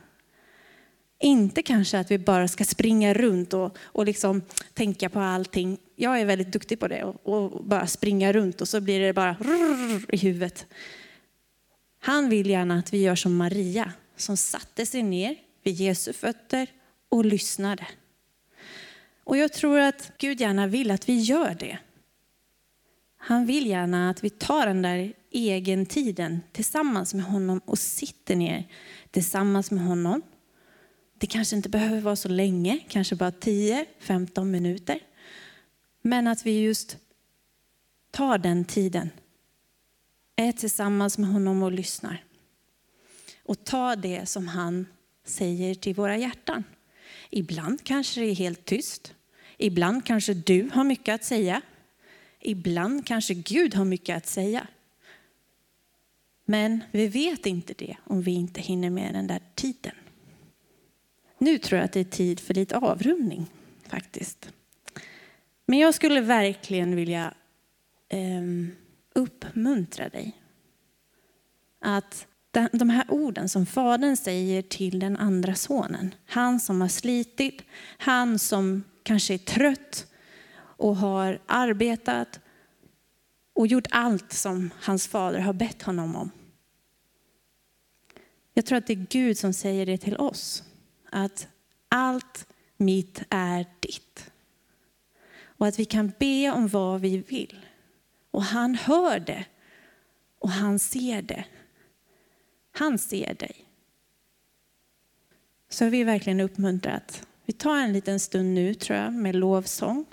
Inte 1.22 1.62
kanske 1.62 2.00
att 2.00 2.12
vi 2.12 2.18
bara 2.18 2.48
ska 2.48 2.64
springa 2.64 3.14
runt 3.14 3.54
och, 3.54 3.78
och 3.82 4.06
liksom 4.06 4.42
tänka 4.74 5.10
på 5.10 5.20
allting. 5.20 5.78
Jag 5.96 6.20
är 6.20 6.26
väldigt 6.26 6.52
duktig 6.52 6.80
på 6.80 6.88
det 6.88 7.04
och, 7.04 7.28
och 7.28 7.64
bara 7.64 7.88
springa 7.88 8.34
runt 8.34 8.62
och 8.62 8.68
så 8.68 8.82
blir 8.82 9.00
det 9.00 9.14
bara 9.14 9.36
i 10.10 10.18
huvudet. 10.18 10.66
Han 12.00 12.30
vill 12.30 12.50
gärna 12.50 12.80
att 12.80 12.94
vi 12.94 13.02
gör 13.02 13.16
som 13.16 13.38
Maria 13.38 13.94
som 14.16 14.38
satte 14.38 14.86
sig 14.86 15.04
ner 15.04 15.36
vid 15.64 15.76
Jesu 15.76 16.14
fötter 16.14 16.68
och 17.10 17.26
lyssnade. 17.26 17.88
Och 19.24 19.38
jag 19.38 19.54
tror 19.54 19.80
att 19.80 20.12
Gud 20.18 20.42
gärna 20.42 20.68
vill 20.68 20.92
att 20.92 21.10
vi 21.10 21.20
gör 21.20 21.56
det. 21.60 21.78
Han 23.22 23.46
vill 23.46 23.68
gärna 23.68 24.10
att 24.10 24.24
vi 24.24 24.30
tar 24.30 24.66
den 24.66 24.82
där 24.82 25.14
egentiden 25.32 26.40
tillsammans 26.52 27.14
med 27.14 27.26
honom 27.26 27.62
och 27.66 27.80
sitter 27.80 28.36
ner 28.36 28.68
tillsammans 29.12 29.72
med 29.72 29.84
honom. 29.84 30.22
Det 31.18 31.28
kanske 31.28 31.56
inte 31.56 31.70
behöver 31.70 32.02
vara 32.02 32.16
så 32.16 32.30
länge, 32.30 32.80
kanske 32.88 33.16
bara 33.16 33.32
10-15 33.32 34.44
minuter. 34.46 35.00
Men 36.02 36.28
att 36.28 36.46
vi 36.46 36.60
just 36.62 36.98
tar 38.12 38.38
den 38.38 38.66
tiden, 38.66 39.10
är 40.36 40.52
tillsammans 40.52 41.18
med 41.18 41.30
honom 41.30 41.64
och 41.64 41.72
lyssnar. 41.72 42.24
Och 43.44 43.64
tar 43.64 43.96
det 43.96 44.30
som 44.30 44.48
han 44.48 44.86
säger 45.26 45.76
till 45.76 45.96
våra 45.96 46.18
hjärtan. 46.18 46.64
Ibland 47.30 47.84
kanske 47.84 48.22
det 48.22 48.28
är 48.28 48.36
helt 48.36 48.66
tyst. 48.66 49.14
Ibland 49.58 50.06
kanske 50.06 50.34
du 50.34 50.70
har 50.74 50.84
mycket 50.84 51.16
att 51.16 51.24
säga. 51.24 51.62
Ibland 52.40 53.08
kanske 53.08 53.34
Gud 53.34 53.76
har 53.76 53.86
mycket 53.86 54.18
att 54.18 54.28
säga. 54.28 54.68
Men 56.46 56.84
vi 56.92 57.08
vet 57.08 57.46
inte 57.46 57.74
det 57.78 57.98
om 58.04 58.22
vi 58.22 58.32
inte 58.32 58.62
hinner 58.62 58.90
med 58.90 59.14
den 59.14 59.28
där 59.28 59.42
tiden. 59.56 59.96
Nu 61.38 61.58
tror 61.58 61.78
jag 61.78 61.86
att 61.86 61.94
det 61.94 62.00
är 62.00 62.04
tid 62.04 62.40
för 62.40 62.54
lite 62.54 62.78
avrundning 62.78 63.46
faktiskt. 63.88 64.50
Men 65.66 65.80
jag 65.80 65.94
skulle 65.96 66.22
verkligen 66.22 66.96
vilja 66.96 67.34
eh, 68.10 68.42
uppmuntra 69.14 70.10
dig. 70.10 70.38
Att 71.80 72.28
de 72.72 72.90
här 72.90 73.06
orden 73.10 73.50
som 73.50 73.66
Fadern 73.66 74.18
säger 74.18 74.62
till 74.62 75.00
den 75.00 75.18
andra 75.18 75.56
sonen, 75.56 76.16
han 76.26 76.60
som 76.60 76.82
har 76.82 76.88
slitit, 76.88 77.64
han 77.98 78.40
som 78.40 78.84
kanske 79.04 79.34
är 79.34 79.38
trött 79.38 80.09
och 80.80 80.96
har 80.96 81.40
arbetat 81.46 82.40
och 83.54 83.68
gjort 83.68 83.88
allt 83.90 84.34
som 84.34 84.70
hans 84.82 85.08
fader 85.08 85.40
har 85.40 85.54
bett 85.54 85.82
honom 85.82 86.16
om. 86.16 86.32
Jag 88.54 88.66
tror 88.66 88.78
att 88.78 88.88
det 88.88 88.94
är 88.94 89.08
Gud 89.10 89.38
som 89.38 89.54
säger 89.54 89.86
det 89.86 89.98
till 89.98 90.16
oss. 90.16 90.64
Att 91.12 91.48
allt 91.90 92.48
mitt 92.78 93.24
är 93.30 93.66
ditt. 93.80 94.32
Och 95.42 95.68
att 95.68 95.80
vi 95.80 95.86
kan 95.86 96.12
be 96.20 96.52
om 96.52 96.68
vad 96.68 97.02
vi 97.02 97.18
vill. 97.18 97.66
Och 98.32 98.44
han 98.44 98.76
hör 98.76 99.20
det. 99.20 99.46
Och 100.40 100.50
han 100.50 100.80
ser 100.80 101.22
det. 101.22 101.46
Han 102.72 102.98
ser 102.98 103.34
dig. 103.34 103.66
Så 105.70 105.90
vi 105.90 106.02
är 106.02 106.06
verkligen 106.06 106.40
uppmuntrat. 106.40 107.28
vi 107.46 107.54
tar 107.54 107.78
en 107.78 107.94
liten 107.94 108.20
stund 108.20 108.54
nu 108.54 108.74
tror 108.74 109.00
jag 109.00 109.14
med 109.14 109.36
lovsång. 109.36 110.06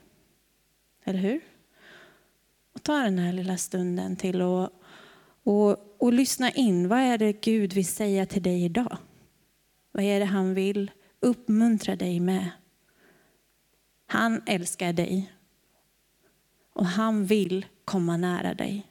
Eller 1.08 1.18
hur? 1.18 1.40
Och 2.72 2.82
ta 2.82 2.98
den 2.98 3.18
här 3.18 3.32
lilla 3.32 3.56
stunden 3.56 4.16
till 4.16 4.42
att 4.42 4.72
och, 5.42 6.02
och 6.02 6.12
lyssna 6.12 6.50
in. 6.50 6.88
Vad 6.88 6.98
är 6.98 7.18
det 7.18 7.32
Gud 7.32 7.72
vill 7.72 7.86
säga 7.86 8.26
till 8.26 8.42
dig 8.42 8.64
idag? 8.64 8.98
Vad 9.92 10.04
är 10.04 10.20
det 10.20 10.26
han 10.26 10.54
vill 10.54 10.90
uppmuntra 11.20 11.96
dig 11.96 12.20
med? 12.20 12.50
Han 14.06 14.42
älskar 14.46 14.92
dig. 14.92 15.32
Och 16.72 16.86
han 16.86 17.24
vill 17.24 17.66
komma 17.84 18.16
nära 18.16 18.54
dig. 18.54 18.86